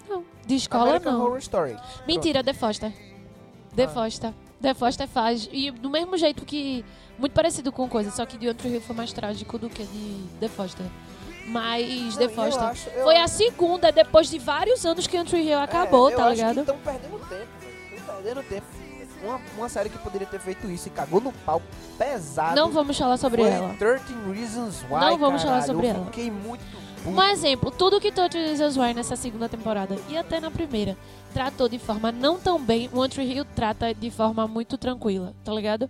Não. 0.09 0.25
De 0.47 0.55
escola, 0.55 0.85
American 0.85 1.13
não. 1.13 1.25
Horror 1.25 1.39
Story. 1.39 1.77
Mentira, 2.07 2.43
The 2.45 2.53
Foster. 2.53 2.93
The 3.75 3.85
Ah. 3.85 3.89
Foster. 3.89 4.35
The 4.63 4.73
Foster 4.75 5.09
faz. 5.09 5.49
E 5.53 5.71
do 5.71 5.91
mesmo 5.91 6.17
jeito 6.17 6.45
que. 6.45 6.85
Muito 7.19 7.33
parecido 7.33 7.73
com 7.73 7.89
coisa, 7.89 8.11
só 8.11 8.27
que 8.27 8.37
de 8.37 8.47
Outro 8.47 8.69
Rio 8.69 8.81
foi 8.81 8.95
mais 8.95 9.11
trágico 9.13 9.59
do 9.59 9.69
que 9.71 9.83
de 9.85 10.25
The 10.39 10.49
Foster. 10.49 10.85
Mas 11.47 12.13
Não, 12.15 12.19
The 12.19 12.25
eu 12.25 12.31
Foster. 12.31 12.63
acho- 12.65 12.89
eu 12.91 13.03
Foi 13.05 13.17
a 13.17 13.29
segunda, 13.29 13.93
depois 13.93 14.29
de 14.29 14.39
vários 14.39 14.85
anos 14.85 15.07
que 15.07 15.17
Country 15.17 15.43
Hill 15.49 15.59
acabou, 15.59 16.11
É, 16.11 16.15
tá 16.17 16.29
ligado? 16.29 16.61
Estão 16.61 16.77
perdendo 16.79 17.19
tempo. 17.29 17.47
Estão 17.97 18.15
perdendo 18.17 18.43
tempo. 18.49 18.67
Uma, 19.23 19.41
uma 19.57 19.69
série 19.69 19.89
que 19.89 19.99
poderia 19.99 20.27
ter 20.27 20.39
feito 20.39 20.69
isso 20.71 20.89
e 20.89 20.91
cagou 20.91 21.21
no 21.21 21.33
pau 21.33 21.61
pesado. 21.99 22.55
Não 22.55 22.71
vamos 22.71 22.97
falar 22.99 23.17
sobre 23.17 23.43
foi 23.43 23.51
ela. 23.51 23.75
13 23.79 24.05
Reasons 24.33 24.83
Why. 24.83 25.01
Não 25.01 25.19
vamos 25.19 25.43
falar 25.43 25.55
caralho. 25.61 25.67
sobre 25.73 25.87
eu 25.87 25.91
ela. 25.91 26.05
Fiquei 26.07 26.31
muito. 26.31 26.63
puto. 27.03 27.09
Um 27.09 27.23
exemplo, 27.23 27.71
tudo 27.71 28.01
que 28.01 28.11
Touch 28.13 28.33
Jesus 28.37 28.77
Why 28.77 28.93
nessa 28.93 29.17
segunda 29.17 29.49
temporada 29.49 29.97
e 30.09 30.17
até 30.19 30.39
na 30.41 30.51
primeira 30.51 30.97
tratou 31.33 31.69
de 31.69 31.79
forma 31.79 32.11
não 32.13 32.39
tão 32.39 32.61
bem, 32.61 32.91
o 32.93 33.09
Tree 33.09 33.33
Hill 33.33 33.45
trata 33.55 33.95
de 33.95 34.11
forma 34.11 34.47
muito 34.49 34.77
tranquila, 34.77 35.33
tá 35.45 35.53
ligado? 35.53 35.89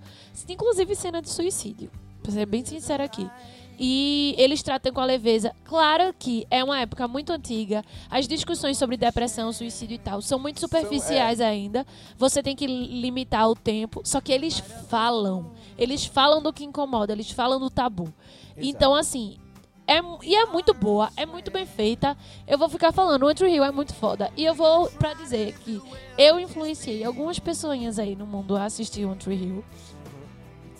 Inclusive 0.48 0.94
cena 0.94 1.20
de 1.22 1.28
suicídio, 1.30 1.90
pra 2.22 2.32
ser 2.32 2.46
bem 2.46 2.64
sincero 2.64 3.02
aqui. 3.02 3.28
E 3.78 4.34
eles 4.38 4.62
tratam 4.62 4.92
com 4.92 5.00
a 5.00 5.04
leveza. 5.04 5.54
Claro 5.64 6.14
que 6.18 6.46
é 6.50 6.64
uma 6.64 6.80
época 6.80 7.06
muito 7.06 7.32
antiga. 7.32 7.84
As 8.10 8.26
discussões 8.26 8.78
sobre 8.78 8.96
depressão, 8.96 9.52
suicídio 9.52 9.94
e 9.96 9.98
tal 9.98 10.22
são 10.22 10.38
muito 10.38 10.60
superficiais 10.60 11.40
ainda. 11.40 11.86
Você 12.16 12.42
tem 12.42 12.56
que 12.56 12.66
limitar 12.66 13.48
o 13.48 13.54
tempo. 13.54 14.00
Só 14.04 14.20
que 14.20 14.32
eles 14.32 14.58
falam. 14.88 15.52
Eles 15.76 16.06
falam 16.06 16.42
do 16.42 16.52
que 16.52 16.64
incomoda, 16.64 17.12
eles 17.12 17.30
falam 17.30 17.60
do 17.60 17.68
tabu. 17.68 18.12
Então, 18.56 18.94
assim, 18.94 19.36
é, 19.86 20.00
e 20.24 20.34
é 20.34 20.46
muito 20.46 20.74
boa, 20.74 21.10
é 21.16 21.24
muito 21.24 21.50
bem 21.50 21.64
feita. 21.64 22.16
Eu 22.46 22.58
vou 22.58 22.68
ficar 22.68 22.92
falando, 22.92 23.22
o 23.22 23.28
Andrew 23.28 23.48
Hill 23.48 23.62
é 23.62 23.70
muito 23.70 23.94
foda. 23.94 24.30
E 24.36 24.44
eu 24.44 24.54
vou 24.54 24.88
pra 24.90 25.14
dizer 25.14 25.56
que 25.60 25.80
eu 26.18 26.40
influenciei 26.40 27.04
algumas 27.04 27.38
pessoas 27.38 27.98
aí 27.98 28.16
no 28.16 28.26
mundo 28.26 28.56
a 28.56 28.64
assistir 28.64 29.04
o 29.04 29.10
Andrew 29.10 29.32
Hill. 29.32 29.64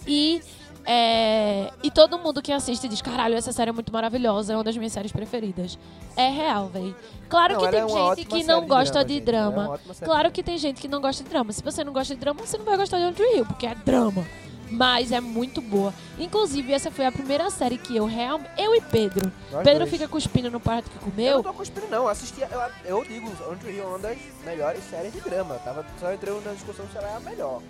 E, 0.06 0.40
é, 0.86 1.72
e 1.82 1.90
todo 1.90 2.16
mundo 2.18 2.40
que 2.40 2.52
assiste 2.52 2.88
diz: 2.88 3.02
caralho, 3.02 3.34
essa 3.34 3.50
série 3.52 3.70
é 3.70 3.72
muito 3.72 3.92
maravilhosa, 3.92 4.52
é 4.52 4.56
uma 4.56 4.62
das 4.64 4.76
minhas 4.76 4.92
séries 4.92 5.10
preferidas. 5.10 5.76
É 6.16 6.28
real, 6.28 6.68
velho. 6.68 6.94
Claro 7.28 7.54
Não, 7.54 7.60
que 7.60 7.66
ela 7.66 7.72
tem 7.72 7.82
é 7.82 8.14
gente 8.16 8.24
que 8.28 8.44
não 8.44 8.60
de 8.62 8.66
gosta 8.68 8.92
drama, 8.92 9.04
de 9.06 9.14
gente. 9.14 9.28
Ela 9.28 9.38
é 9.38 9.50
drama. 9.50 9.80
série 9.92 10.04
Claro 10.06 10.28
de 10.28 10.34
que 10.34 10.42
tem 10.44 10.56
gente 10.58 10.80
que 10.80 10.88
não 10.88 11.00
gosta 11.00 11.24
de 11.24 11.28
drama. 11.28 11.52
Se 11.52 11.62
você 11.62 11.82
não 11.82 11.92
gosta 11.92 12.14
de 12.14 12.20
drama, 12.20 12.40
você 12.40 12.56
não 12.56 12.64
vai 12.64 12.76
gostar 12.76 12.98
de 12.98 13.04
Andrew 13.04 13.36
Hill, 13.36 13.46
porque 13.46 13.66
é 13.66 13.74
drama. 13.74 14.24
Mas 14.68 15.12
é 15.12 15.20
muito 15.20 15.60
boa. 15.60 15.94
Inclusive, 16.18 16.72
essa 16.72 16.90
foi 16.90 17.06
a 17.06 17.12
primeira 17.12 17.48
série 17.50 17.78
que 17.78 17.96
eu 17.96 18.04
realmente. 18.04 18.50
Eu 18.58 18.74
e 18.74 18.80
Pedro. 18.80 19.30
Nós 19.52 19.62
Pedro 19.62 19.80
dois. 19.80 19.90
fica 19.90 20.08
cuspindo 20.08 20.50
no 20.50 20.58
prato 20.58 20.90
que 20.90 20.96
Eu 20.96 21.02
não 21.02 21.10
comeu. 21.10 21.42
tô 21.42 21.52
cuspindo, 21.52 21.86
não. 21.88 21.98
Eu 21.98 22.08
assisti, 22.08 22.40
eu, 22.40 22.60
eu 22.84 23.04
digo, 23.04 23.28
Andrew 23.48 23.72
Hill 23.72 23.84
é 23.84 23.86
uma 23.86 23.98
das 24.00 24.18
melhores 24.44 24.82
séries 24.90 25.12
de 25.12 25.20
drama. 25.20 25.54
Tava, 25.64 25.86
só 26.00 26.12
entrou 26.12 26.40
na 26.42 26.52
discussão 26.52 26.84
se 26.90 26.98
ela 26.98 27.08
é 27.08 27.16
a 27.16 27.20
melhor. 27.20 27.62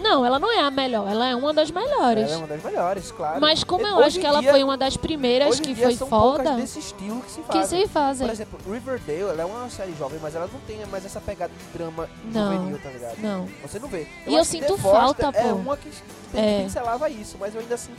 Não, 0.00 0.24
ela 0.24 0.38
não 0.38 0.50
é 0.50 0.60
a 0.62 0.70
melhor, 0.70 1.08
ela 1.08 1.26
é 1.28 1.34
uma 1.36 1.52
das 1.52 1.70
melhores. 1.70 2.24
Ela 2.24 2.32
é 2.34 2.36
uma 2.38 2.46
das 2.46 2.62
melhores, 2.62 3.12
claro. 3.12 3.40
Mas 3.40 3.62
como 3.62 3.86
eu 3.86 3.96
Hoje 3.96 4.06
acho 4.06 4.20
que 4.20 4.26
ela 4.26 4.40
dia- 4.40 4.50
foi 4.50 4.62
uma 4.64 4.76
das 4.76 4.96
primeiras 4.96 5.60
que 5.60 5.74
foi 5.74 5.94
são 5.94 6.08
foda, 6.08 6.54
desse 6.54 6.78
estilo 6.78 7.20
que 7.20 7.30
se 7.30 7.40
que 7.42 7.46
fazem. 7.52 7.80
se 7.82 7.88
fazem. 7.92 8.26
Por 8.26 8.32
exemplo, 8.32 8.58
Riverdale, 8.72 9.20
ela 9.20 9.42
é 9.42 9.44
uma 9.44 9.68
série 9.70 9.94
jovem, 9.96 10.18
mas 10.22 10.34
ela 10.34 10.48
não 10.52 10.60
tem 10.60 10.84
mais 10.86 11.04
essa 11.04 11.20
pegada 11.20 11.52
de 11.52 11.78
drama 11.78 12.08
Não. 12.24 12.52
juvenil, 12.54 12.78
tá 12.82 12.88
ligado? 12.90 13.16
Não. 13.18 13.48
Você 13.62 13.78
não 13.78 13.88
vê. 13.88 14.06
E 14.26 14.34
eu 14.34 14.40
acho 14.40 14.50
que 14.50 14.58
sinto 14.58 14.76
falta, 14.78 15.30
É 15.34 15.42
pô. 15.48 15.54
uma 15.56 15.76
que 15.76 15.88
É. 16.34 16.62
pincelava 16.62 17.08
isso, 17.10 17.36
mas 17.38 17.54
eu 17.54 17.60
ainda 17.60 17.74
assim. 17.74 17.92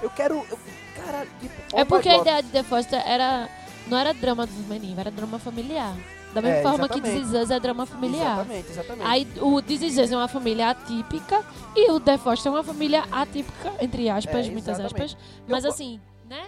Eu 0.00 0.10
quero. 0.10 0.34
Eu, 0.48 0.58
caralho, 1.04 1.28
tipo, 1.40 1.54
oh 1.72 1.76
É 1.76 1.80
my 1.82 1.88
porque 1.88 2.08
a 2.08 2.18
ideia 2.18 2.42
de 2.42 2.50
The 2.50 2.62
Foster 2.62 3.02
era. 3.04 3.48
Não 3.88 3.98
era 3.98 4.12
drama 4.14 4.46
dos 4.46 4.66
meninos, 4.66 4.98
era 4.98 5.10
drama 5.10 5.38
familiar. 5.38 5.94
Da 6.34 6.42
mesma 6.42 6.58
É, 6.58 6.62
forma 6.62 6.88
que 6.88 6.98
exatamente. 6.98 7.26
This 7.30 7.42
Is 7.42 7.50
é 7.50 7.60
drama 7.60 7.86
familiar. 7.86 8.34
Exatamente, 8.34 8.70
exatamente. 8.70 9.06
Aí 9.06 9.28
o 9.40 9.62
This 9.62 9.82
Is 9.82 9.98
é 10.12 10.16
uma 10.16 10.28
família 10.28 10.70
atípica 10.70 11.44
e 11.74 11.90
o 11.90 11.98
The 11.98 12.18
Foster 12.18 12.52
é 12.52 12.54
uma 12.54 12.62
família 12.64 13.04
atípica, 13.10 13.72
entre 13.80 14.08
aspas, 14.10 14.46
É, 14.46 14.50
muitas 14.50 14.78
aspas. 14.78 15.16
Mas 15.48 15.64
go- 15.64 15.70
assim, 15.70 16.00
né? 16.28 16.44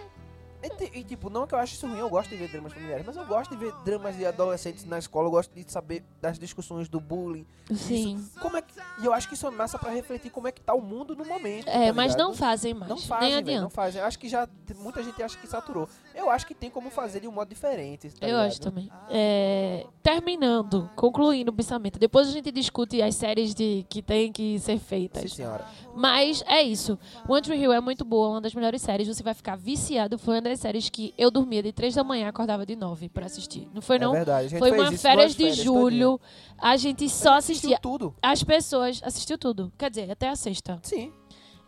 E, 0.62 0.98
e, 0.98 1.04
tipo, 1.04 1.30
não 1.30 1.46
que 1.46 1.54
eu 1.54 1.58
acho 1.58 1.72
isso 1.72 1.86
ruim, 1.86 1.96
eu 1.98 2.10
gosto 2.10 2.28
de 2.28 2.36
ver 2.36 2.48
dramas 2.48 2.74
familiares, 2.74 3.06
mas 3.06 3.16
eu 3.16 3.24
gosto 3.24 3.50
de 3.52 3.56
ver 3.56 3.72
dramas 3.82 4.14
de 4.14 4.26
adolescentes 4.26 4.84
na 4.84 4.98
escola, 4.98 5.26
eu 5.26 5.30
gosto 5.30 5.50
de 5.54 5.64
saber 5.72 6.04
das 6.20 6.38
discussões 6.38 6.86
do 6.86 7.00
bullying. 7.00 7.46
Sim. 7.74 8.16
Isso, 8.16 8.38
como 8.38 8.58
é 8.58 8.60
que, 8.60 8.74
e 9.00 9.06
eu 9.06 9.14
acho 9.14 9.26
que 9.26 9.32
isso 9.32 9.46
é 9.46 9.50
massa 9.50 9.78
pra 9.78 9.88
refletir 9.90 10.30
como 10.30 10.46
é 10.48 10.52
que 10.52 10.60
tá 10.60 10.74
o 10.74 10.82
mundo 10.82 11.16
no 11.16 11.24
momento. 11.24 11.66
É, 11.66 11.86
tá 11.86 11.92
mas 11.94 12.14
não 12.14 12.34
fazem 12.34 12.74
mais. 12.74 12.90
Não 12.90 12.98
nem 12.98 13.06
fazem, 13.06 13.28
velho, 13.30 13.38
adianta. 13.38 13.62
não 13.62 13.70
fazem. 13.70 14.02
Eu 14.02 14.06
acho 14.06 14.18
que 14.18 14.28
já 14.28 14.46
muita 14.76 15.02
gente 15.02 15.22
acha 15.22 15.38
que 15.38 15.46
saturou. 15.46 15.88
Eu 16.14 16.28
acho 16.30 16.46
que 16.46 16.54
tem 16.54 16.68
como 16.70 16.90
fazer 16.90 17.20
de 17.20 17.28
um 17.28 17.32
modo 17.32 17.48
diferente. 17.48 18.08
tá 18.10 18.26
Eu 18.26 18.28
ligado? 18.28 18.46
acho 18.46 18.60
também. 18.60 18.90
É, 19.08 19.86
terminando, 20.02 20.90
concluindo 20.96 21.50
o 21.50 21.54
pensamento. 21.54 21.98
Depois 21.98 22.28
a 22.28 22.32
gente 22.32 22.50
discute 22.50 23.00
as 23.00 23.14
séries 23.14 23.54
de, 23.54 23.84
que 23.88 24.02
tem 24.02 24.32
que 24.32 24.58
ser 24.58 24.78
Sim, 24.78 24.84
feitas. 24.84 25.32
senhora. 25.32 25.64
Mas 25.94 26.42
é 26.46 26.62
isso. 26.62 26.98
One 27.28 27.42
Tree 27.42 27.60
Hill 27.60 27.72
é 27.72 27.80
muito 27.80 28.04
boa, 28.04 28.30
uma 28.30 28.40
das 28.40 28.54
melhores 28.54 28.82
séries. 28.82 29.08
Você 29.08 29.22
vai 29.22 29.34
ficar 29.34 29.56
viciado. 29.56 30.18
Foi 30.18 30.34
uma 30.36 30.42
das 30.42 30.60
séries 30.60 30.88
que 30.88 31.14
eu 31.16 31.30
dormia 31.30 31.62
de 31.62 31.72
3 31.72 31.94
da 31.94 32.04
manhã 32.04 32.28
acordava 32.28 32.64
de 32.66 32.76
9 32.76 33.08
pra 33.08 33.26
assistir. 33.26 33.68
Não 33.72 33.82
foi, 33.82 33.98
não? 33.98 34.12
É 34.12 34.16
verdade. 34.18 34.46
A 34.46 34.48
gente 34.48 34.58
foi 34.58 34.70
uma 34.72 34.92
férias 34.92 35.32
de 35.32 35.44
férias, 35.44 35.56
julho. 35.56 36.20
A 36.58 36.76
gente 36.76 37.08
só 37.08 37.16
todinha. 37.16 37.38
Assistiu 37.38 37.70
assistia. 37.70 37.78
tudo. 37.80 38.14
As 38.22 38.42
pessoas. 38.42 39.00
Assistiu 39.02 39.38
tudo. 39.38 39.72
Quer 39.78 39.90
dizer, 39.90 40.10
até 40.10 40.28
a 40.28 40.36
sexta. 40.36 40.78
Sim. 40.82 41.12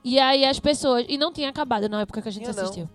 E 0.05 0.19
aí 0.19 0.45
as 0.45 0.59
pessoas. 0.59 1.05
E 1.09 1.17
não 1.17 1.33
tinha 1.33 1.49
acabado 1.49 1.89
na 1.89 2.01
época 2.01 2.21
que 2.21 2.29
a 2.29 2.33
gente 2.33 2.45
Tinha, 2.45 2.55
não. 2.55 2.63
assistiu. 2.63 2.89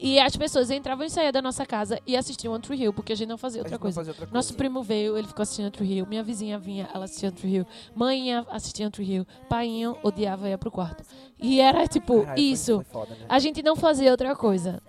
E 0.00 0.18
as 0.20 0.36
pessoas 0.36 0.70
entravam 0.70 1.04
e 1.04 1.10
saíam 1.10 1.32
da 1.32 1.42
nossa 1.42 1.66
casa 1.66 2.00
e 2.06 2.16
assistiam 2.16 2.58
Tree 2.60 2.80
Hill, 2.82 2.92
porque 2.92 3.12
a 3.12 3.16
gente 3.16 3.28
não 3.28 3.36
fazia 3.38 3.60
outra 3.60 3.72
não 3.72 3.80
coisa. 3.80 3.96
fazia 3.96 4.12
outra 4.12 4.26
coisa. 4.26 4.34
Nosso 4.34 4.54
primo 4.54 4.80
veio, 4.80 5.18
ele 5.18 5.26
ficou 5.26 5.42
assistindo 5.42 5.70
Tree 5.72 5.94
Hill. 5.98 6.06
Minha 6.06 6.22
vizinha 6.22 6.56
vinha, 6.58 6.88
ela 6.94 7.04
assistia 7.04 7.32
Tree 7.32 7.56
Hill. 7.56 7.66
Mãe 7.96 8.28
ia 8.28 8.46
assistir 8.50 8.82
One 8.84 8.92
Tree 8.92 9.12
Hill. 9.14 9.26
Painho 9.48 9.96
odiava 10.04 10.46
e 10.46 10.50
ia 10.50 10.58
pro 10.58 10.70
quarto. 10.70 11.02
E 11.40 11.60
era 11.60 11.86
tipo, 11.88 12.20
Caralho, 12.22 12.40
isso. 12.40 12.84
foda, 12.92 13.10
né? 13.14 13.26
A 13.28 13.38
gente 13.40 13.60
não 13.62 13.74
fazia 13.74 14.10
outra 14.12 14.36
coisa. 14.36 14.80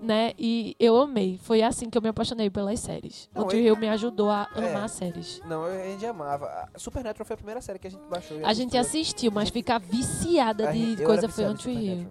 Né? 0.00 0.32
E 0.38 0.76
eu 0.78 0.96
amei. 0.96 1.38
Foi 1.42 1.60
assim 1.60 1.90
que 1.90 1.98
eu 1.98 2.02
me 2.02 2.08
apaixonei 2.08 2.48
pelas 2.48 2.78
séries. 2.78 3.28
Não, 3.34 3.50
e- 3.50 3.56
Hill 3.56 3.76
me 3.76 3.88
ajudou 3.88 4.30
a 4.30 4.48
É. 4.54 4.70
amar 4.74 4.88
séries. 4.88 5.40
Não, 5.44 5.66
eu- 5.66 5.80
a 5.82 5.86
gente 5.86 6.06
amava. 6.06 6.46
A 6.72 6.78
Supernatural 6.78 7.26
foi 7.26 7.34
a 7.34 7.36
primeira 7.36 7.60
série 7.60 7.78
que 7.80 7.88
a 7.88 7.90
gente 7.90 8.02
baixou. 8.08 8.38
A 8.44 8.52
gente 8.52 8.76
assistiu. 8.76 9.32
mas 9.32 9.48
ficar 9.50 9.78
viciada 9.78 10.70
de 10.72 10.78
gente- 10.90 11.02
coisa 11.04 11.28
foi 11.28 11.44
em 11.44 11.56
Tree 11.56 11.86
Hill. 11.86 12.10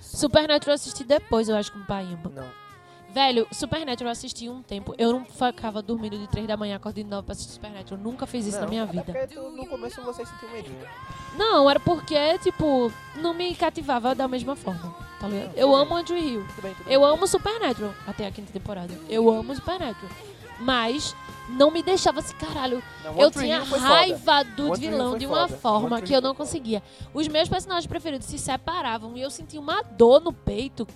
Supernatural. 0.00 0.72
Eu 0.72 0.74
assisti 0.76 1.04
depois, 1.04 1.48
eu 1.48 1.56
acho, 1.56 1.72
com 1.72 1.78
o 1.80 1.84
Paimba. 1.84 2.30
Não. 2.34 2.66
Velho, 3.12 3.46
Supernatural 3.52 4.08
eu 4.08 4.12
assisti 4.12 4.48
um 4.48 4.62
tempo. 4.62 4.94
Eu 4.98 5.12
não 5.12 5.24
ficava 5.24 5.80
dormindo 5.80 6.18
de 6.18 6.26
3 6.28 6.46
da 6.46 6.56
manhã, 6.56 6.76
acordando 6.76 7.04
de 7.04 7.10
9 7.10 7.24
pra 7.24 7.32
assistir 7.32 7.52
Supernatural. 7.54 7.98
Eu 7.98 8.04
nunca 8.04 8.26
fiz 8.26 8.46
isso 8.46 8.56
Não, 8.56 8.64
na 8.64 8.68
minha 8.70 8.84
vida. 8.86 9.04
tu- 9.26 9.50
no 9.50 9.66
começo 9.66 10.02
você 10.02 10.24
sentiu 10.24 10.50
medinho. 10.50 10.76
Não, 11.36 11.68
era 11.68 11.80
porque, 11.80 12.38
tipo, 12.38 12.92
não 13.16 13.32
me 13.32 13.54
cativava 13.54 14.14
da 14.14 14.26
mesma 14.28 14.54
forma. 14.56 14.94
Tá 15.20 15.28
ligado? 15.28 15.52
Eu 15.56 15.74
amo 15.74 15.96
Andrew 15.96 16.18
Hill. 16.18 16.44
Tudo 16.48 16.62
bem, 16.62 16.74
tudo 16.74 16.90
Eu 16.90 17.00
bem. 17.00 17.10
amo 17.10 17.26
Supernatural 17.26 17.92
até 18.06 18.26
a 18.26 18.30
quinta 18.30 18.52
temporada. 18.52 18.92
Eu 19.08 19.30
amo 19.30 19.54
Supernatural. 19.54 20.10
Mas 20.58 21.14
não 21.50 21.70
me 21.70 21.82
deixava 21.82 22.20
assim, 22.20 22.34
caralho. 22.36 22.82
Não, 23.04 23.14
Eu 23.18 23.30
tinha 23.30 23.62
raiva 23.62 24.42
do 24.42 24.70
One 24.72 24.78
vilão 24.80 25.18
de 25.18 25.26
uma 25.26 25.46
foda. 25.48 25.60
forma 25.60 25.96
One 25.96 26.06
que 26.06 26.14
eu 26.14 26.20
não 26.22 26.34
conseguia. 26.34 26.82
Os 27.12 27.28
meus 27.28 27.46
personagens 27.46 27.86
preferidos 27.86 28.26
se 28.26 28.38
separavam 28.38 29.14
e 29.18 29.20
eu 29.20 29.30
sentia 29.30 29.60
uma 29.60 29.82
dor 29.82 30.18
no 30.20 30.32
peito 30.32 30.86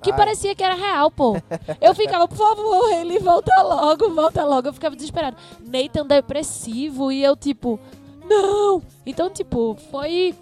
que 0.00 0.12
Ai. 0.12 0.16
parecia 0.16 0.54
que 0.54 0.62
era 0.62 0.74
real, 0.76 1.10
pô. 1.10 1.36
Eu 1.80 1.94
ficava, 1.96 2.28
por 2.28 2.38
favor, 2.38 2.92
ele 2.92 3.18
volta 3.18 3.60
logo, 3.60 4.08
volta 4.10 4.44
logo. 4.44 4.68
Eu 4.68 4.72
ficava 4.72 4.94
desesperado. 4.94 5.36
Nathan 5.66 6.06
depressivo 6.06 7.10
e 7.10 7.20
eu, 7.22 7.36
tipo, 7.36 7.78
não. 8.24 8.80
Então, 9.04 9.28
tipo, 9.30 9.76
foi. 9.90 10.32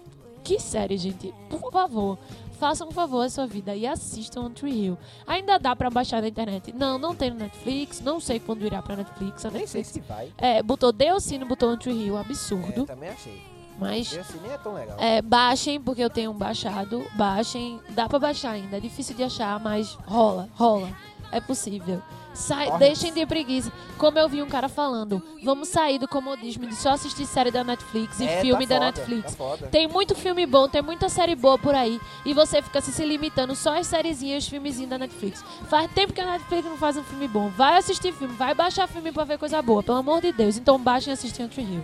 Que 0.43 0.59
série, 0.59 0.97
gente. 0.97 1.33
Por 1.49 1.71
favor. 1.71 2.17
Façam 2.59 2.87
um 2.87 2.91
favor 2.91 3.21
à 3.25 3.29
sua 3.29 3.45
vida 3.45 3.75
e 3.75 3.85
assistam 3.85 4.41
One 4.45 4.55
Tree 4.55 4.85
Hill. 4.85 4.97
Ainda 5.27 5.57
dá 5.59 5.75
pra 5.75 5.89
baixar 5.89 6.21
na 6.21 6.27
internet? 6.27 6.73
Não, 6.73 6.97
não 6.97 7.15
tem 7.15 7.29
no 7.29 7.37
Netflix. 7.37 8.01
Não 8.01 8.19
sei 8.19 8.39
quando 8.39 8.65
irá 8.65 8.81
pra 8.81 8.95
Netflix. 8.95 9.45
A 9.45 9.51
Nem 9.51 9.67
sei 9.67 9.81
Netflix 9.81 9.87
se 9.89 10.11
vai. 10.13 10.31
é, 10.37 10.63
botou 10.63 10.91
Deocino, 10.91 11.45
botou 11.45 11.69
One 11.69 11.77
Tree 11.79 12.05
Hill. 12.05 12.17
É, 12.17 12.21
Absurdo. 12.21 12.85
também 12.85 13.09
achei. 13.09 13.41
Mas 13.79 14.11
nem 14.41 14.51
é 14.51 14.57
tão 14.57 14.73
legal. 14.73 14.97
é, 14.99 15.21
baixem, 15.21 15.79
porque 15.79 16.01
eu 16.03 16.09
tenho 16.09 16.31
um 16.31 16.33
baixado. 16.33 17.05
Baixem. 17.15 17.79
Dá 17.89 18.09
pra 18.09 18.17
baixar 18.17 18.51
ainda. 18.53 18.77
É 18.77 18.79
difícil 18.79 19.15
de 19.15 19.21
achar, 19.23 19.59
mas 19.59 19.93
rola, 20.07 20.49
rola. 20.55 20.89
É 21.31 21.39
possível. 21.39 22.01
Sai, 22.33 22.77
deixem 22.77 23.11
de 23.11 23.25
preguiça. 23.25 23.71
Como 23.97 24.19
eu 24.19 24.29
vi 24.29 24.43
um 24.43 24.47
cara 24.47 24.69
falando, 24.69 25.23
vamos 25.43 25.69
sair 25.69 25.97
do 25.97 26.07
comodismo 26.07 26.67
de 26.67 26.75
só 26.75 26.91
assistir 26.91 27.25
série 27.25 27.49
da 27.49 27.63
Netflix 27.63 28.19
e 28.19 28.27
É, 28.27 28.41
filme 28.41 28.67
tá 28.67 28.75
da 28.75 28.85
foda, 28.85 28.85
Netflix. 28.85 29.35
Tá. 29.35 29.67
Tem 29.71 29.87
muito 29.87 30.13
filme 30.13 30.45
bom, 30.45 30.69
tem 30.69 30.81
muita 30.81 31.09
série 31.09 31.35
boa 31.35 31.57
por 31.57 31.73
aí. 31.73 31.99
E 32.23 32.33
você 32.33 32.61
fica 32.61 32.77
assim, 32.79 32.91
se 32.91 33.03
limitando 33.03 33.55
só 33.55 33.77
às 33.77 33.87
sériezinhas, 33.87 34.43
os 34.43 34.49
filmezinhos 34.49 34.89
da 34.89 34.99
Netflix. 34.99 35.43
Faz 35.67 35.91
tempo 35.91 36.13
que 36.13 36.21
a 36.21 36.25
Netflix 36.33 36.65
não 36.65 36.77
faz 36.77 36.95
um 36.95 37.03
filme 37.03 37.27
bom. 37.27 37.49
Vai 37.49 37.77
assistir 37.77 38.13
filme, 38.13 38.35
vai 38.35 38.53
baixar 38.53 38.87
filme 38.87 39.11
pra 39.11 39.23
ver 39.23 39.39
coisa 39.39 39.59
boa, 39.61 39.81
pelo 39.81 39.97
amor 39.97 40.21
de 40.21 40.31
Deus. 40.31 40.57
Então 40.57 40.79
baixem 40.79 41.09
e 41.11 41.13
assistam 41.15 41.47
Tree 41.47 41.65
Hill. 41.65 41.83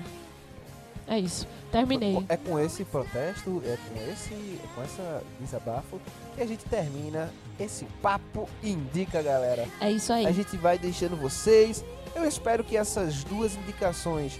É 1.07 1.17
isso. 1.17 1.47
Terminei. 1.73 2.23
É 2.29 2.37
com 2.37 2.59
esse 2.59 2.85
protesto, 2.85 3.59
é 3.65 3.75
com 3.89 4.11
esse, 4.11 4.31
é 4.31 4.67
com 4.75 4.83
essa 4.83 5.23
desabafo 5.39 5.99
que 6.35 6.41
a 6.43 6.45
gente 6.45 6.63
termina 6.65 7.33
esse 7.59 7.85
papo 7.99 8.47
indica, 8.63 9.23
galera. 9.23 9.67
É 9.81 9.91
isso 9.91 10.13
aí. 10.13 10.27
A 10.27 10.31
gente 10.31 10.55
vai 10.55 10.77
deixando 10.77 11.17
vocês. 11.17 11.83
Eu 12.15 12.25
espero 12.25 12.63
que 12.63 12.77
essas 12.77 13.23
duas 13.23 13.55
indicações 13.55 14.39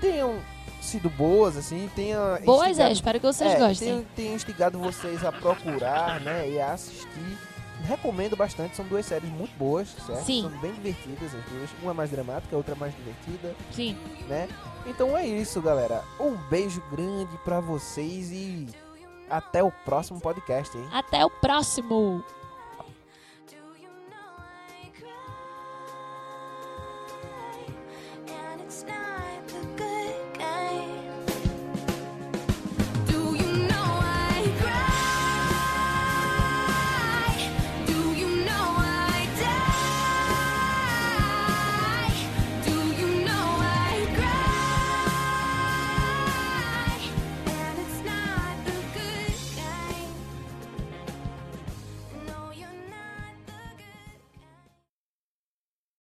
tenham 0.00 0.40
sido 0.80 1.08
boas, 1.10 1.56
assim, 1.56 1.88
tenha 1.94 2.40
Boas 2.44 2.78
é, 2.80 2.90
espero 2.90 3.20
que 3.20 3.26
vocês 3.26 3.52
é, 3.52 3.56
gostem. 3.56 3.88
tenha, 3.88 4.06
tenha 4.16 4.34
instigado 4.34 4.76
vocês 4.76 5.24
a 5.24 5.30
procurar, 5.30 6.20
né, 6.20 6.50
e 6.50 6.60
a 6.60 6.72
assistir. 6.72 7.38
Recomendo 7.84 8.34
bastante, 8.36 8.74
são 8.76 8.84
duas 8.86 9.04
séries 9.06 9.28
muito 9.30 9.56
boas, 9.58 9.88
certo? 10.06 10.24
Sim. 10.24 10.42
São 10.42 10.60
bem 10.60 10.72
divertidas 10.72 11.34
as 11.34 11.44
duas, 11.44 11.70
uma 11.82 11.92
mais 11.94 12.10
dramática, 12.10 12.54
a 12.54 12.58
outra 12.58 12.74
mais 12.74 12.94
divertida, 12.96 13.54
Sim. 13.70 13.96
né? 14.26 14.48
Então 14.86 15.16
é 15.16 15.26
isso, 15.26 15.60
galera. 15.60 16.02
Um 16.18 16.34
beijo 16.48 16.82
grande 16.90 17.36
pra 17.44 17.60
vocês 17.60 18.30
e 18.32 18.66
até 19.28 19.62
o 19.62 19.70
próximo 19.84 20.20
podcast, 20.20 20.76
hein? 20.76 20.88
Até 20.92 21.24
o 21.24 21.30
próximo. 21.30 22.24